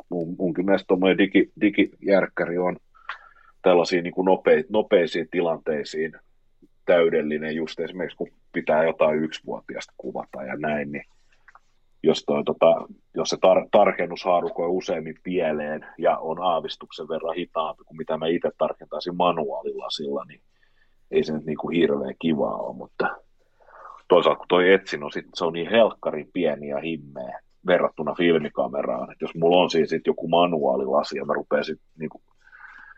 [0.10, 2.78] mun, munkin mielestä tuommoinen digi, digijärkkäri on
[3.62, 6.14] tällaisiin niin kuin nope, nopeisiin tilanteisiin
[6.86, 11.06] täydellinen, just esimerkiksi kun pitää jotain yksivuotiaasta kuvata ja näin, niin
[12.04, 17.84] jos, toi, tota, jos se tar- tarkennus haarukoi useimmin pieleen ja on aavistuksen verran hitaampi
[17.84, 20.42] kuin mitä mä itse tarkentaisin manuaalilasilla, niin
[21.12, 23.18] ei se nyt niin kuin hirveän kivaa ole, mutta
[24.08, 29.12] toisaalta kun toi etsin on, sit, se on niin helkkarin pieni ja himmeä verrattuna filmikameraan,
[29.12, 32.24] että jos mulla on siis sit joku manuaalilasi ja mä rupean sit niin kuin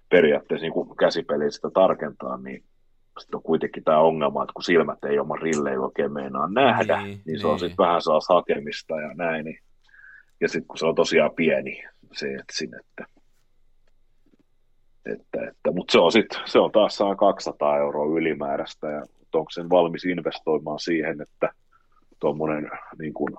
[0.10, 2.64] periaatteessa niin käsipeliä sitä tarkentaa, niin
[3.20, 7.22] sitten on kuitenkin tämä ongelma, että kun silmät ei oma rille oikein meinaa nähdä, niin,
[7.26, 7.60] niin se on niin.
[7.60, 9.46] sitten vähän saa hakemista ja näin.
[9.46, 9.60] Niin.
[10.42, 11.84] Ja sitten kun se on tosiaan pieni,
[12.14, 13.06] se etsin, että,
[15.06, 19.06] että, että mutta se on, sit, se on taas saa 200 euroa ylimääräistä ja
[19.36, 21.54] onko sen valmis investoimaan siihen, että
[22.20, 22.70] tuommoinen
[23.00, 23.38] niin kuin,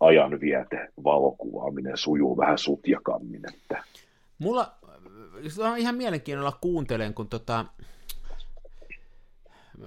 [0.00, 3.42] ajanviete, valokuvaaminen sujuu vähän sutjakammin.
[3.54, 3.84] Että...
[4.38, 4.74] Mulla,
[5.70, 7.66] on ihan mielenkiinnolla kuuntelen, kun tota,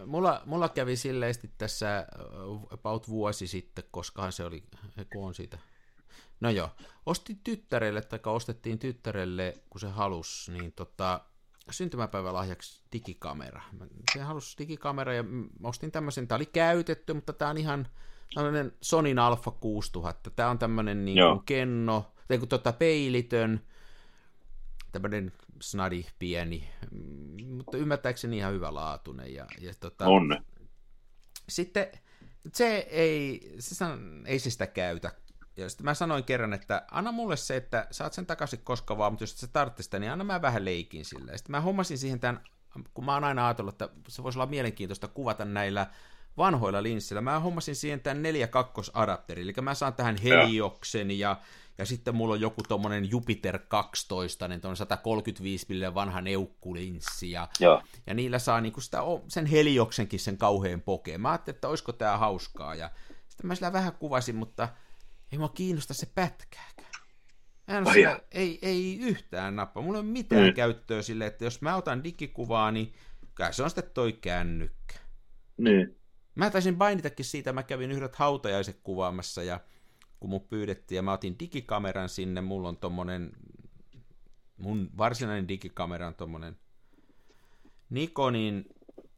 [0.05, 2.07] mulla, mulla kävi silleesti tässä
[2.71, 4.63] about vuosi sitten, koskahan se oli,
[5.13, 5.57] kun on siitä.
[6.39, 6.69] No joo,
[7.05, 11.21] ostin tyttärelle, tai ostettiin tyttärelle, kun se halusi, niin tota,
[11.71, 13.61] syntymäpäivälahjaksi digikamera.
[14.13, 15.23] Se halusi digikamera ja
[15.63, 17.87] ostin tämmöisen, tämä oli käytetty, mutta tämä on ihan
[18.35, 20.29] tämmöinen Sonin Alpha 6000.
[20.29, 23.61] Tämä on tämmöinen niin kuin kenno, tai kuin tota peilitön,
[24.91, 26.69] tämmöinen snadi pieni,
[27.47, 29.33] mutta ymmärtääkseni ihan hyvälaatuinen.
[29.33, 30.37] Ja, ja tota, on.
[31.49, 31.87] Sitten
[32.53, 35.11] se ei, se san, ei se sitä käytä.
[35.57, 39.13] Ja sitten mä sanoin kerran, että anna mulle se, että saat sen takaisin koska vaan,
[39.13, 41.31] mutta jos se tarvitsee sitä, niin anna mä vähän leikin sillä.
[41.31, 42.43] Ja sitten mä hommasin siihen tämän,
[42.93, 45.87] kun mä oon aina ajatellut, että se voisi olla mielenkiintoista kuvata näillä
[46.37, 47.21] vanhoilla linssillä.
[47.21, 51.37] Mä hommasin siihen tämän 4.2 adapteri, eli mä saan tähän Helioksen ja
[51.77, 57.47] ja sitten mulla on joku tommonen Jupiter 12, niin on 135 mm vanha neukkulinssi, ja,
[57.59, 57.81] ja.
[58.07, 58.97] ja niillä saa niinku sitä,
[59.27, 61.21] sen helioksenkin sen kauheen pokeen.
[61.21, 62.89] Mä ajattelin, että olisiko tää hauskaa, ja
[63.27, 64.69] sitten mä sillä vähän kuvasin, mutta
[65.35, 66.91] ei mua kiinnosta se pätkääkään.
[67.67, 69.81] Mä sillä, ei, ei yhtään nappa.
[69.81, 70.53] Mulla ei ole mitään mm.
[70.53, 72.93] käyttöä sille, että jos mä otan digikuvaa, niin
[73.33, 74.95] kai se on sitten toi kännykkä.
[75.57, 75.97] Niin.
[76.35, 79.59] Mä taisin painitakin siitä, mä kävin yhdet hautajaiset kuvaamassa, ja
[80.19, 83.31] kun mun pyydettiin, ja mä otin digikameran sinne, mulla on tommonen,
[84.57, 86.57] mun varsinainen digikamera on tommonen
[87.89, 88.65] Nikonin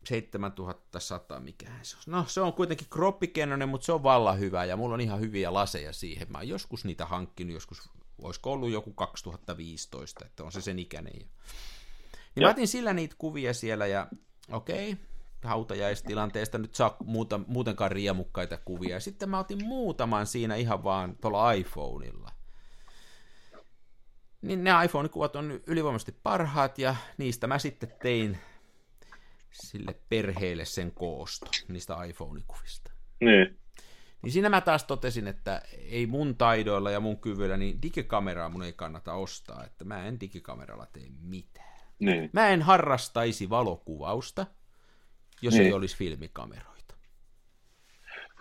[0.07, 2.03] 7100, mikähän se on.
[2.07, 5.53] No se on kuitenkin kroppikenonen, mutta se on vallan hyvä ja mulla on ihan hyviä
[5.53, 6.31] laseja siihen.
[6.31, 7.89] Mä oon joskus niitä hankkinut, joskus
[8.21, 11.13] olisiko ollut joku 2015, että on se sen ikäinen.
[11.13, 11.29] Niin
[12.43, 14.07] mä otin sillä niitä kuvia siellä ja
[14.51, 15.05] okei, okay,
[15.43, 18.95] hautajaistilanteesta nyt saa muuta, muutenkaan riemukkaita kuvia.
[18.95, 22.31] Ja sitten mä otin muutaman siinä ihan vaan tuolla iPhoneilla.
[24.41, 28.37] Niin ne iPhone-kuvat on ylivoimaisesti parhaat ja niistä mä sitten tein
[29.61, 32.91] sille perheelle sen koosto niistä iPhone-kuvista.
[33.21, 33.59] Niin.
[34.21, 38.63] Niin siinä mä taas totesin, että ei mun taidoilla ja mun kyvyillä, niin digikameraa mun
[38.63, 41.77] ei kannata ostaa, että mä en digikameralla tee mitään.
[41.99, 42.29] Niin.
[42.33, 44.45] Mä en harrastaisi valokuvausta,
[45.41, 45.65] jos niin.
[45.65, 46.95] ei olisi filmikameroita.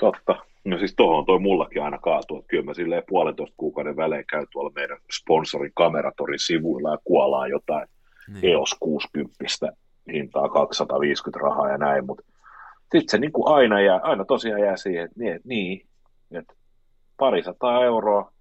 [0.01, 0.47] Totta.
[0.65, 4.47] No siis tohon toi mullakin aina kaatuu, että kyllä mä silleen puolentoista kuukauden välein käy
[4.53, 7.89] tuolla meidän sponsorin kameratorin sivuilla ja kuollaan jotain
[8.29, 8.45] niin.
[8.45, 9.35] EOS 60
[10.13, 12.25] hintaa 250 rahaa ja näin, mutta
[12.81, 15.87] sitten se niin kuin aina, jää, aina tosiaan jää siihen, että niin, että, niin,
[16.31, 16.55] että
[17.17, 18.33] parisataa euroa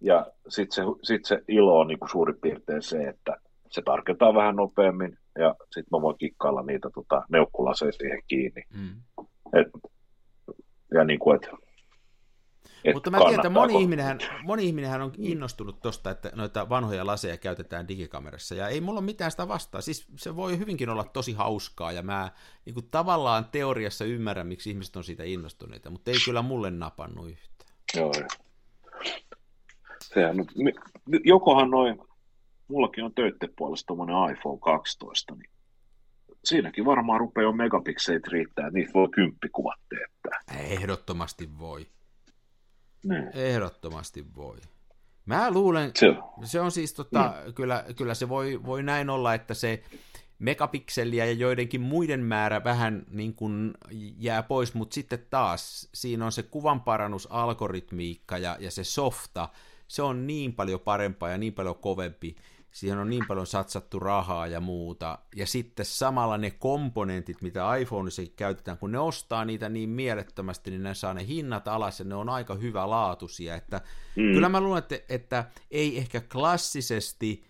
[0.00, 3.36] ja sitten se, sit se ilo on niin kuin suurin piirtein se, että
[3.70, 8.62] se tarkentaa vähän nopeammin ja sitten mä voin kikkailla niitä tota, neukkulaseja siihen kiinni.
[8.74, 9.02] Mm.
[9.52, 9.68] Et,
[10.94, 11.50] ja niin kuin, että
[12.84, 17.06] et Mutta mä tiedän, että moni ihminenhän, moni ihminenhän on innostunut tuosta, että noita vanhoja
[17.06, 19.80] laseja käytetään digikamerassa, ja ei mulla ole mitään sitä vastaa.
[19.80, 22.30] Siis se voi hyvinkin olla tosi hauskaa, ja mä
[22.64, 27.28] niin kuin tavallaan teoriassa ymmärrän, miksi ihmiset on siitä innostuneita, mutta ei kyllä mulle napannut
[27.28, 27.70] yhtään.
[27.96, 28.12] Joo,
[30.02, 30.36] Sehän,
[31.24, 31.98] jokohan noin,
[32.68, 35.50] mullakin on töitten puolesta tuommoinen iPhone 12, niin
[36.44, 40.40] siinäkin varmaan rupeaa jo megapikseit riittää, niitä voi kymppikuvat teettää.
[40.58, 41.86] Ehdottomasti voi.
[43.04, 43.30] Niin.
[43.34, 44.56] Ehdottomasti voi.
[45.26, 47.54] Mä luulen, se on, se on siis tota, mm.
[47.54, 49.82] kyllä, kyllä se voi, voi näin olla, että se
[50.38, 53.74] megapikseliä ja joidenkin muiden määrä vähän niin kuin
[54.18, 59.48] jää pois, mutta sitten taas siinä on se kuvanparannusalgoritmiikka ja, ja se softa,
[59.88, 62.36] se on niin paljon parempaa ja niin paljon kovempi,
[62.72, 68.22] siihen on niin paljon satsattu rahaa ja muuta, ja sitten samalla ne komponentit, mitä iPhoneissa
[68.36, 72.14] käytetään, kun ne ostaa niitä niin mielettömästi, niin ne saa ne hinnat alas, ja ne
[72.14, 73.80] on aika hyvä laatuisia, että
[74.16, 74.32] mm.
[74.32, 77.44] kyllä mä luulen, että, että ei ehkä klassisesti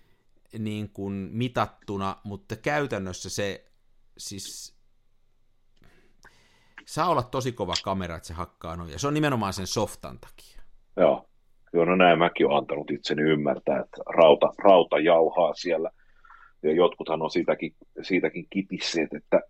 [0.59, 3.65] niin kuin mitattuna, mutta käytännössä se
[4.19, 4.77] siis
[6.87, 10.19] saa olla tosi kova kamera, että se hakkaa noin, ja se on nimenomaan sen softan
[10.19, 10.63] takia.
[10.97, 11.32] Joo.
[11.73, 15.91] Joo, no näin mäkin olen antanut itseni ymmärtää, että rauta, rauta jauhaa siellä.
[16.63, 19.41] Ja jotkuthan on siitäkin, siitäkin kipisseet, että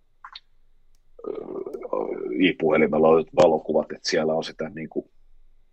[2.41, 5.11] i-puhelimella on valokuvat, että siellä on sitä, niin kuin,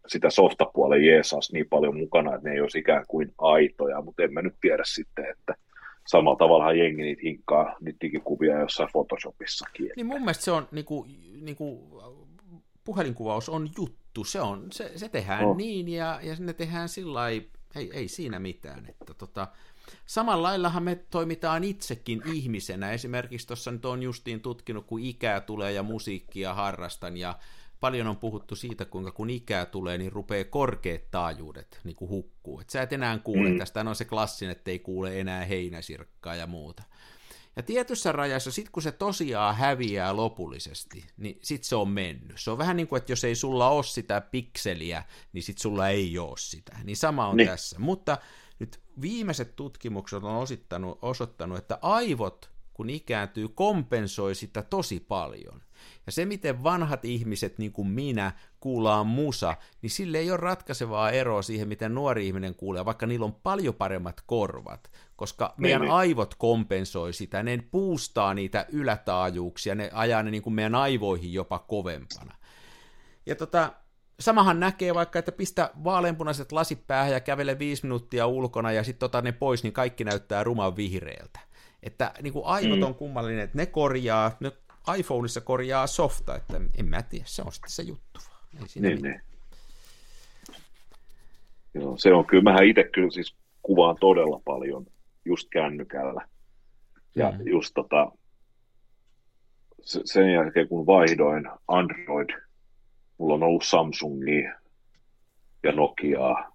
[0.08, 4.34] sitä softapuolen jeesas niin paljon mukana, että ne ei olisi ikään kuin aitoja, mutta en
[4.34, 5.56] mä nyt tiedä sitten, että
[6.08, 9.92] samalla tavalla jengi niitä hinkkaa niitä digikuvia jossain Photoshopissakin.
[9.96, 11.10] Niin mun mielestä se on niin kuin,
[11.42, 11.80] niin kuin,
[12.84, 15.58] puhelinkuvaus on juttu juttu, se, on, se, se tehdään oh.
[15.58, 18.86] niin ja, ja ne tehdään sillä ei, ei siinä mitään.
[18.86, 19.48] Että tota,
[20.06, 22.92] samalla laillahan me toimitaan itsekin ihmisenä.
[22.92, 27.40] Esimerkiksi tuossa nyt on justiin tutkinut, kun ikää tulee ja musiikkia harrastan ja
[27.80, 32.60] paljon on puhuttu siitä, kuinka kun ikää tulee, niin rupeaa korkeat taajuudet niin kuin hukkuu.
[32.60, 33.58] Et sä et enää kuule, mm.
[33.58, 36.84] tästä on se klassin, että ei kuule enää heinäsirkkaa ja muuta.
[37.60, 42.40] Ja tietyssä rajassa, sit kun se tosiaan häviää lopullisesti, niin sit se on mennyt.
[42.40, 45.04] Se on vähän niin kuin, että jos ei sulla ole sitä pikseliä,
[45.34, 46.78] niin sit sulla ei ole sitä.
[46.84, 47.50] Niin sama on niin.
[47.50, 47.80] tässä.
[47.80, 48.18] Mutta
[48.60, 55.62] nyt viimeiset tutkimukset on osittanut, osoittanut, että aivot, kun ikääntyy, kompensoi sitä tosi paljon.
[56.06, 61.12] Ja se, miten vanhat ihmiset, niin kuin minä, kuullaan musa, niin sille ei ole ratkaisevaa
[61.12, 65.82] eroa siihen, miten nuori ihminen kuulee, vaikka niillä on paljon paremmat korvat, koska niin, meidän
[65.82, 65.92] niin.
[65.92, 71.60] aivot kompensoi sitä, ne puustaa niitä ylätaajuuksia, ne ajaa ne niin kuin meidän aivoihin jopa
[71.60, 72.36] kovempana.
[73.26, 73.74] Ja tota,
[74.20, 79.06] samahan näkee vaikka, että pistä vaaleanpunaiset lasit päähän ja kävele viisi minuuttia ulkona ja sitten
[79.06, 81.40] ota ne pois, niin kaikki näyttää ruman vihreältä.
[81.84, 82.86] Että niin kuin aivot mm.
[82.86, 84.52] on kummallinen, että ne korjaa, ne
[84.98, 88.20] iPhoneissa korjaa softa, että en mä tiedä, se on sitten se juttu.
[88.62, 89.22] Ei siinä niin, niin.
[91.74, 94.86] Joo, se on kyllä, mähän itse kyllä siis kuvaan todella paljon
[95.26, 96.28] just kännykällä.
[97.16, 97.48] Ja mm.
[97.48, 98.12] just tota,
[99.84, 102.30] sen jälkeen kun vaihdoin Android,
[103.18, 104.60] mulla on ollut Samsungia
[105.64, 106.52] ja Nokiaa.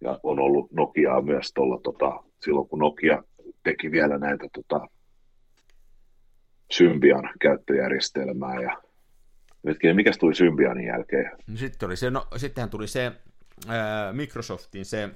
[0.00, 3.22] Ja on ollut Nokiaa myös tuolla, tota, silloin kun Nokia
[3.62, 4.86] teki vielä näitä tota,
[6.70, 8.82] Symbian käyttöjärjestelmää ja
[9.66, 11.30] Hetkinen, mikä tuli Symbianin jälkeen?
[11.46, 13.12] No, sitten oli se, no, sittenhän tuli se
[13.68, 15.08] ää, Microsoftin se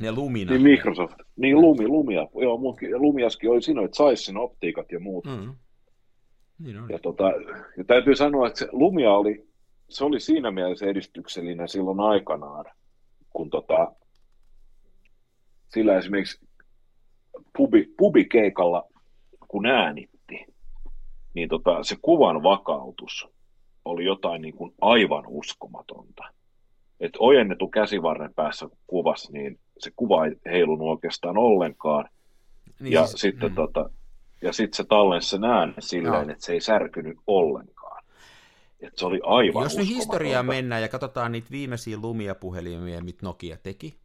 [0.00, 0.52] Ne Lumina.
[0.52, 1.16] Niin Microsoft.
[1.36, 2.26] Niin Lumi, Lumia.
[2.34, 5.24] Joo, muutkin, ja Lumiaskin oli siinä, että Saisin optiikat ja muut.
[5.24, 5.54] Mm.
[6.58, 6.92] Niin oli.
[6.92, 7.24] Ja, tota,
[7.76, 9.48] ja täytyy sanoa, että se Lumia oli,
[9.88, 12.64] se oli siinä mielessä edistyksellinen silloin aikanaan,
[13.30, 13.92] kun tota,
[15.68, 16.46] sillä esimerkiksi
[17.56, 18.84] pubi, pubikeikalla,
[19.48, 20.46] kun äänitti,
[21.34, 23.28] niin tota, se kuvan vakautus
[23.84, 26.22] oli jotain niin kuin aivan uskomatonta.
[27.00, 32.08] Että ojennetu käsivarren päässä kuvassa, niin se kuva ei heilunut oikeastaan ollenkaan.
[32.80, 33.54] Niin, ja siis- sitten mm.
[33.54, 33.90] tota,
[34.42, 36.32] ja sitten se tallensi sen äänen silleen, Joo.
[36.32, 38.04] että se ei särkynyt ollenkaan.
[38.80, 43.56] Et se oli aivan Jos nyt historiaa mennään ja katsotaan niitä viimeisiä Lumia-puhelimia, mitä Nokia
[43.56, 43.98] teki,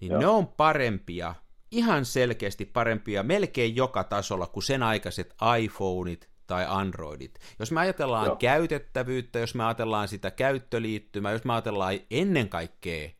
[0.00, 0.20] niin Joo.
[0.20, 1.34] ne on parempia,
[1.70, 7.38] ihan selkeästi parempia melkein joka tasolla kuin sen aikaiset iPhoneit tai Androidit.
[7.58, 8.36] Jos me ajatellaan Joo.
[8.36, 13.10] käytettävyyttä, jos me ajatellaan sitä käyttöliittymää, jos me ajatellaan ennen kaikkea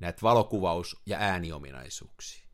[0.00, 2.50] näitä valokuvaus- ja ääniominaisuuksia.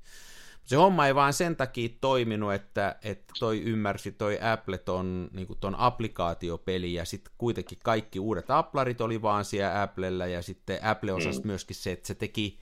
[0.67, 5.47] Se homma ei vaan sen takia toiminut, että, että toi ymmärsi toi Apple ton, niin
[5.61, 11.13] ton applikaatiopeli ja sitten kuitenkin kaikki uudet Applerit oli vaan siellä Applella ja sitten Apple
[11.13, 11.47] osasi mm.
[11.47, 12.59] myöskin se, että se teki,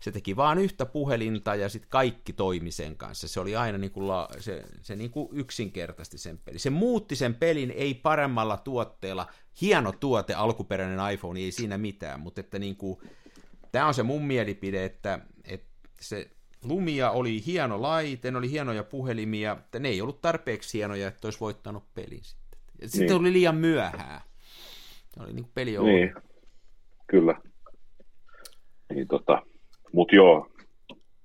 [0.00, 3.28] se teki vaan yhtä puhelinta ja sitten kaikki toimi sen kanssa.
[3.28, 6.58] Se oli aina niin kuin la, se, se niin kuin yksinkertaisti sen peli.
[6.58, 9.26] Se muutti sen pelin ei paremmalla tuotteella.
[9.60, 12.98] Hieno tuote, alkuperäinen iPhone, ei siinä mitään, mutta että niin kuin,
[13.72, 15.68] tämä on se mun mielipide, että, että
[16.00, 16.30] se
[16.64, 21.26] Lumia oli hieno laite, ne oli hienoja puhelimia, mutta ne ei ollut tarpeeksi hienoja, että
[21.26, 22.58] olisi voittanut pelin sitten.
[22.80, 23.20] Ja sitten Niin.
[23.20, 24.20] oli liian myöhään.
[25.14, 25.92] Se oli niin kuin peli oli.
[25.92, 26.14] Niin,
[27.06, 27.34] kyllä.
[28.94, 29.42] Niin, tota,
[29.92, 30.48] Mutta joo,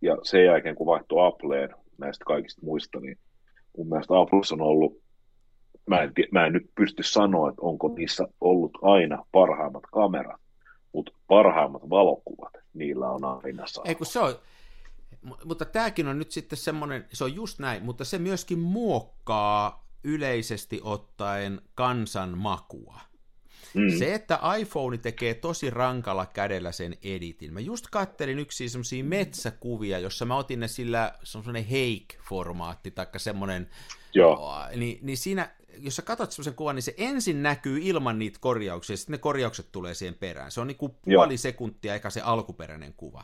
[0.01, 3.17] ja sen jälkeen kun vaihtoi Appleen näistä kaikista muista, niin
[3.77, 5.01] mun mielestä Applessa on ollut,
[5.87, 10.41] mä en, tie- mä en nyt pysty sanoa, että onko niissä ollut aina parhaimmat kamerat,
[10.93, 13.89] mutta parhaimmat valokuvat, niillä on aina saatu.
[13.89, 14.35] Ei kun se on,
[15.25, 19.87] mu- mutta tämäkin on nyt sitten semmoinen, se on just näin, mutta se myöskin muokkaa
[20.03, 22.99] yleisesti ottaen kansan makua.
[23.73, 23.97] Mm.
[23.99, 27.53] Se, että iPhone tekee tosi rankalla kädellä sen editin.
[27.53, 33.69] Mä just kattelin yksiä semmoisia metsäkuvia, jossa mä otin ne sillä, semmoinen Hake-formaatti, taikka semmoinen,
[34.13, 38.37] Joo, niin, niin siinä, jos sä katsot semmoisen kuvan, niin se ensin näkyy ilman niitä
[38.41, 40.51] korjauksia, ja sitten ne korjaukset tulee siihen perään.
[40.51, 41.23] Se on niinku Joo.
[41.23, 43.23] puoli sekuntia, eikä se alkuperäinen kuva.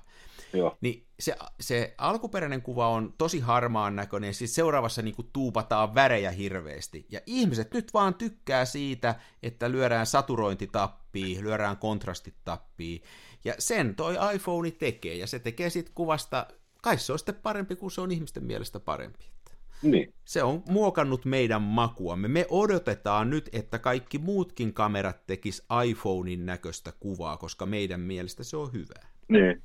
[0.54, 6.32] joo, Niin se, se alkuperäinen kuva on tosi harmaan näköinen, siis seuraavassa niinku tuupataan värejä
[6.32, 7.06] hirveästi.
[7.10, 13.04] Ja ihmiset nyt vaan tykkää siitä, että lyödään saturointi tappii, lyödään kontrastit tappii.
[13.46, 16.48] Ja sen toi iPhone tekee, ja se tekee siitä kuvasta,
[16.82, 19.37] kai se on sitten parempi, kuin se on ihmisten mielestä parempi.
[19.82, 22.28] Niin, Se on muokannut meidän makuamme.
[22.28, 28.58] Me odotetaan nyt, että kaikki muutkin kamerat tekis iPhonein näköistä kuvaa, koska meidän mielestä se
[28.58, 29.08] on hyvää.
[29.28, 29.62] niin.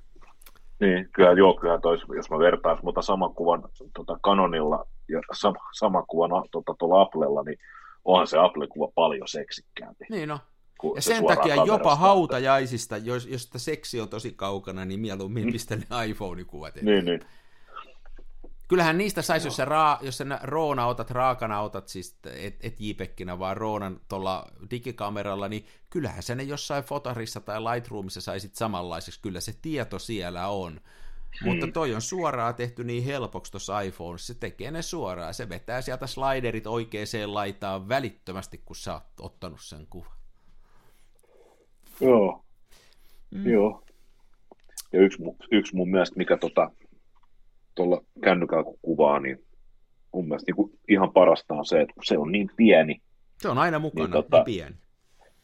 [0.81, 3.63] Niin, kyllä joo, kyllä tois, jos mä vertaan, mutta saman kuvan
[3.95, 7.59] tota Canonilla ja sama, sama kuvan a- tota, tuolla Applella, niin
[8.05, 10.05] onhan se Apple-kuva paljon seksikkäämpi.
[10.11, 10.39] Niin no.
[10.95, 15.53] Ja se sen takia jopa hautajaisista, jos, jos sitä seksi on tosi kaukana, niin mieluummin
[15.53, 16.75] pistä ne iPhone-kuvat.
[16.83, 17.21] Niin, niin.
[18.73, 22.57] Kyllähän niistä saisi, jos sä, raa, jos sä nä- roona otat, raakana otat, siis et,
[22.61, 28.55] et JPEGinä, vaan roonan tuolla digikameralla, niin kyllähän sä ne jossain fotarissa tai Lightroomissa saisit
[28.55, 29.21] samanlaiseksi.
[29.23, 30.81] Kyllä se tieto siellä on.
[31.45, 35.81] Mutta toi on suoraan tehty niin helpoksi tuossa iPhoneissa, se tekee ne suoraan, se vetää
[35.83, 40.17] sieltä sliderit oikeaan laitaan välittömästi, kun sä oot ottanut sen kuvan.
[42.01, 42.45] Joo.
[43.31, 43.47] Mm.
[43.47, 43.85] Joo.
[44.93, 45.19] Ja yksi,
[45.51, 46.37] yksi mun mielestä, mikä
[47.75, 49.39] tuolla kännykällä kun kuvaa, niin
[50.15, 53.03] mun mielestä niin kuin ihan parasta on se, että kun se on niin pieni.
[53.39, 54.75] Se on aina mukana, Niin niin, tota- pieni.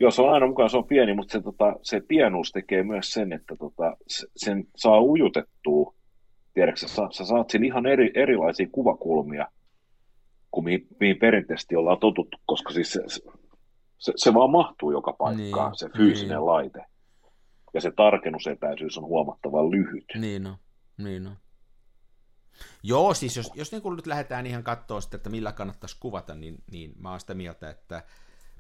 [0.01, 3.11] Joo, se on aina mukana, se on pieni, mutta se, tota, se pienuus tekee myös
[3.13, 5.95] sen, että tota, se- sen saa ujutettua.
[6.55, 9.47] Tiedätkö, sä, sä saat siinä ihan eri, erilaisia kuvakulmia
[10.51, 13.21] kuin mihin, mihin perinteisesti ollaan totuttu, koska siis se, se,
[13.99, 16.47] se, se vaan mahtuu joka paikkaan, Niin, se fyysinen niin.
[16.47, 16.85] laite.
[17.75, 20.05] Ja se tarkennusetäisyys on huomattavan lyhyt.
[20.19, 20.57] Niin on,
[20.99, 21.37] niin on.
[22.83, 26.63] Joo, siis jos, jos niin nyt lähdetään ihan katsoa sitten, että millä kannattaisi kuvata, niin,
[26.71, 28.03] niin mä oon sitä mieltä, että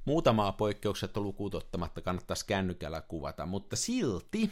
[0.04, 4.50] muutamaa poikkeuksetta lukuun ottamatta kannattaisi kännykällä kuvata, mutta silti,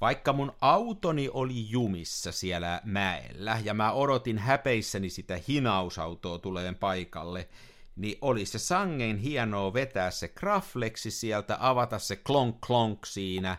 [0.00, 7.48] vaikka mun autoni oli jumissa siellä mäellä, ja mä odotin häpeissäni sitä hinausautoa tuleen paikalle,
[7.96, 13.56] niin oli se sangen hienoa vetää se graflexi sieltä, avata se klonk klonk siinä,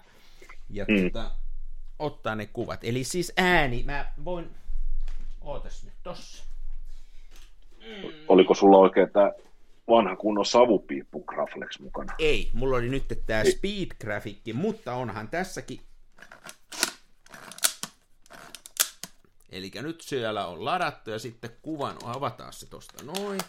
[0.69, 1.03] ja Mm.
[1.03, 1.31] tota,
[2.01, 2.79] ottaa ne kuvat.
[2.83, 4.49] Eli siis ääni, mä voin,
[5.41, 6.43] ootas nyt tossa.
[8.27, 9.31] Oliko sulla oikein tämä
[9.87, 12.13] vanha kunnon savupiippu Graflex mukana?
[12.19, 15.79] Ei, mulla oli nyt tää speed grafikki, mutta onhan tässäkin
[19.51, 23.41] Eli nyt siellä on ladattu ja sitten kuvan, avataan se tosta noin.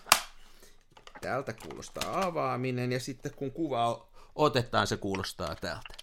[1.21, 6.02] Täältä kuulostaa avaaminen ja sitten kun kuva otetaan, se kuulostaa täältä.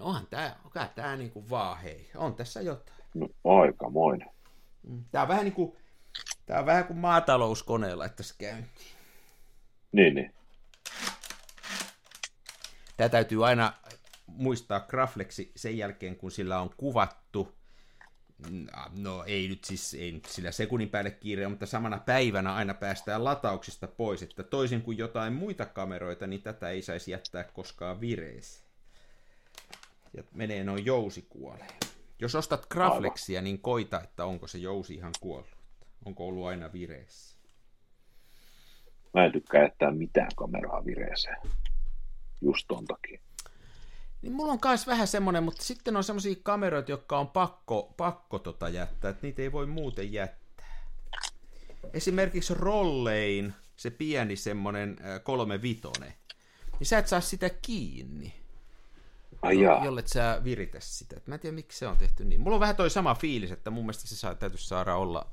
[0.00, 2.98] Niin onhan tää, onhan tää niinku vaan hei, on tässä jotain.
[3.14, 4.30] No, aikamoinen.
[5.10, 5.76] Tää on vähän niinku,
[6.46, 8.86] tää on vähän kuin maatalouskoneella, että se käyntiin.
[9.92, 10.34] Niin, niin.
[12.96, 13.72] Tämä täytyy aina
[14.26, 17.54] muistaa Graflexi sen jälkeen, kun sillä on kuvattu,
[18.98, 23.24] no ei nyt siis ei nyt sillä sekunnin päälle kiire, mutta samana päivänä aina päästään
[23.24, 28.69] latauksista pois, että toisin kuin jotain muita kameroita, niin tätä ei saisi jättää koskaan vireeseen.
[30.12, 31.66] Ja menee noin jousi kuolee.
[32.18, 35.56] Jos ostat Graflexia, niin koita, että onko se jousi ihan kuollut.
[36.04, 37.36] Onko ollut aina vireessä.
[39.14, 41.36] Mä en tykkää jättää mitään kameraa vireeseen.
[42.40, 43.20] Just ton takia.
[44.22, 48.38] Niin mulla on myös vähän semmoinen, mutta sitten on semmoisia kameroita, jotka on pakko, pakko
[48.38, 50.66] tota jättää, että niitä ei voi muuten jättää.
[51.92, 56.14] Esimerkiksi Rollein, se pieni semmoinen kolme vitone,
[56.78, 58.34] niin sä et saa sitä kiinni,
[59.42, 59.84] Ai jaa.
[59.84, 61.16] jollet sä viritä sitä.
[61.16, 62.40] Et mä en tiedä, miksi se on tehty niin.
[62.40, 65.30] Mulla on vähän toi sama fiilis, että mun mielestä se saa, täytyisi saada olla.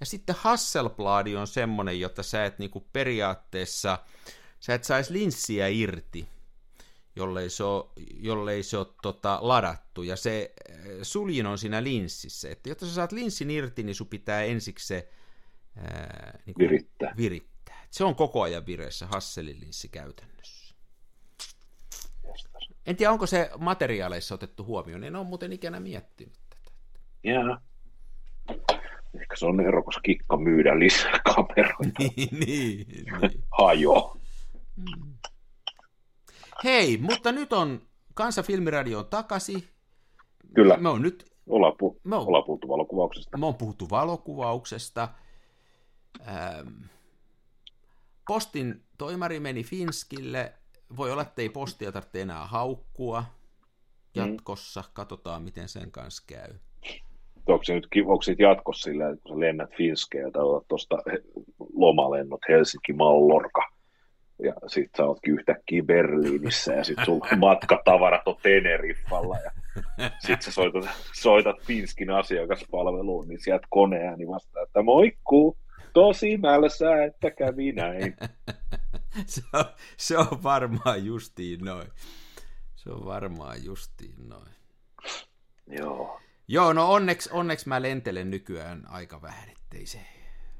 [0.00, 3.98] Ja sitten Hasselblad on semmoinen, jota sä et niinku periaatteessa,
[4.60, 6.28] sä et saisi linssiä irti
[7.18, 7.84] jollei se ole,
[8.20, 10.02] jollei se ole tota, ladattu.
[10.02, 12.50] Ja se äh, suljin on siinä linssissä.
[12.50, 15.08] Että jotta sä saat linssin irti, niin sun pitää ensiksi se
[15.76, 17.14] ää, niin kuin Virittää.
[17.16, 17.82] virittää.
[17.84, 20.67] Et se on koko ajan vireessä Hasselin linssi käytännössä.
[22.88, 25.04] En tiedä, onko se materiaaleissa otettu huomioon.
[25.04, 26.70] En ole muuten ikänä miettinyt tätä.
[27.24, 27.60] Jaa.
[29.20, 31.92] Ehkä se on nerokas kikka myydä lisää kameroita.
[31.98, 33.44] niin, niin, niin.
[33.58, 34.16] Hajo.
[36.64, 37.82] Hei, mutta nyt on
[38.14, 39.68] Kansa Filmiradio on takaisin.
[40.54, 43.38] Kyllä, Me on nyt ollaan, pu- Me on- ollaan puhuttu valokuvauksesta.
[43.38, 45.08] Me on puhuttu valokuvauksesta.
[46.28, 46.68] Ähm,
[48.28, 50.52] postin toimari meni Finskille.
[50.96, 53.24] Voi olla, että ei postia tarvitse enää haukkua
[54.14, 54.84] jatkossa.
[54.92, 56.54] Katsotaan, miten sen kanssa käy.
[57.46, 59.70] Onko se nyt onko jatkossa sillä, että kun sä lennät
[60.42, 60.96] otat tuosta
[61.72, 63.62] lomalennot Helsinki Mallorca,
[64.42, 69.50] ja sit sä ootkin yhtäkkiä Berliinissä ja sit sun matkatavarat on Teneriffalla ja
[70.18, 75.56] sit sä soitat, soitat Finskin asiakaspalveluun, niin sieltä koneääni vastaa, että moikkuu,
[75.92, 78.16] tosi mälsää, että kävi näin.
[79.26, 79.64] se, on,
[79.96, 81.88] se on varmaan justiin noin.
[82.76, 84.52] Se on varmaan justiin noin.
[85.66, 90.00] Joo, Joo, no onneksi, onneksi mä lentelen nykyään aika vähän, ettei se,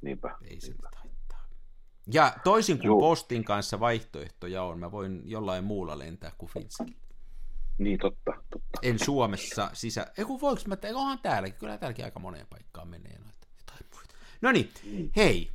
[0.03, 0.37] niinpä.
[0.45, 1.47] ei se taittaa.
[2.13, 3.01] Ja toisin kuin Joo.
[3.01, 6.99] postin kanssa vaihtoehtoja on, mä voin jollain muulla lentää kuin Finskillä.
[7.79, 8.79] Niin totta, totta.
[8.83, 10.07] En Suomessa sisä...
[10.19, 13.39] Ei kun voiko mä, onhan täälläkin, kyllä täälläkin aika moneen paikkaan menee noita.
[14.41, 14.71] No niin,
[15.17, 15.51] hei,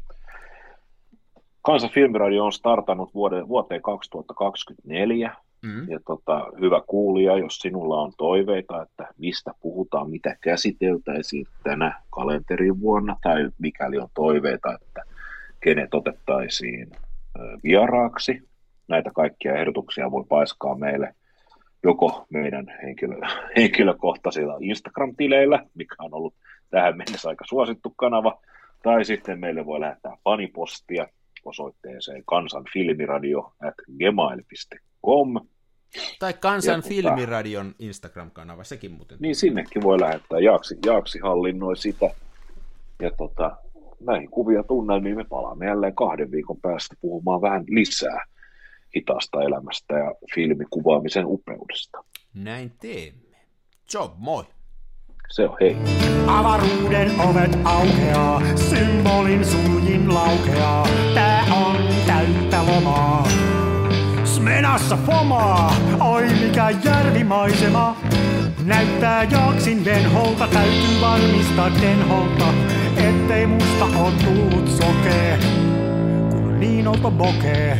[1.64, 5.36] Kansan filmiradio on startannut vuoden, vuoteen 2024.
[5.62, 12.02] mm, Ja tota, hyvä kuulija, jos sinulla on toiveita, että mistä puhutaan, mitä käsiteltäisiin tänä
[12.10, 15.02] kalenterivuonna, tai mikäli on toiveita, että
[15.60, 16.92] kenet otettaisiin
[17.64, 18.50] vieraaksi.
[18.88, 21.16] Näitä kaikkia ehdotuksia voi paiskaa meille
[21.84, 23.16] joko meidän henkilö,
[23.58, 26.34] henkilökohtaisilla Instagram-tileillä, mikä on ollut
[26.70, 28.42] tähän mennessä aika suosittu kanava,
[28.84, 31.08] tai sitten meille voi lähettää fanipostia
[31.46, 35.48] osoitteeseen kansanfilmiradio at gmail.com.
[36.20, 39.18] tai Kansan Ja tota- Filmiradion Instagram-kanava, sekin muuten.
[39.22, 40.40] Niin sinnekin voi lähettää.
[40.40, 42.10] Jaaksi, Jaaksi hallinnoi sitä.
[43.02, 43.58] Ja tota,
[44.00, 48.26] näihin kuvia tunnelmiin me palaamme jälleen kahden viikon päästä puhumaan vähän lisää
[48.96, 52.04] hitaasta elämästä ja filmikuvaamisen upeudesta.
[52.34, 53.38] Näin teemme.
[53.94, 54.44] Job, moi.
[55.34, 55.78] Se on hei.
[56.28, 60.88] Avaruuden ovet aukeaa, symbolin suljin laukeaa.
[61.14, 61.78] Tää on
[62.08, 63.28] täyttä lomaa.
[64.24, 67.98] Smenassa fomaa, oi mikä järvimaisema.
[68.66, 72.54] Näyttää jaksin venholta, täytyy varmistaa denholta,
[72.98, 75.40] ettei musta on tullut sokee,
[76.32, 77.80] kun niin olto bokee.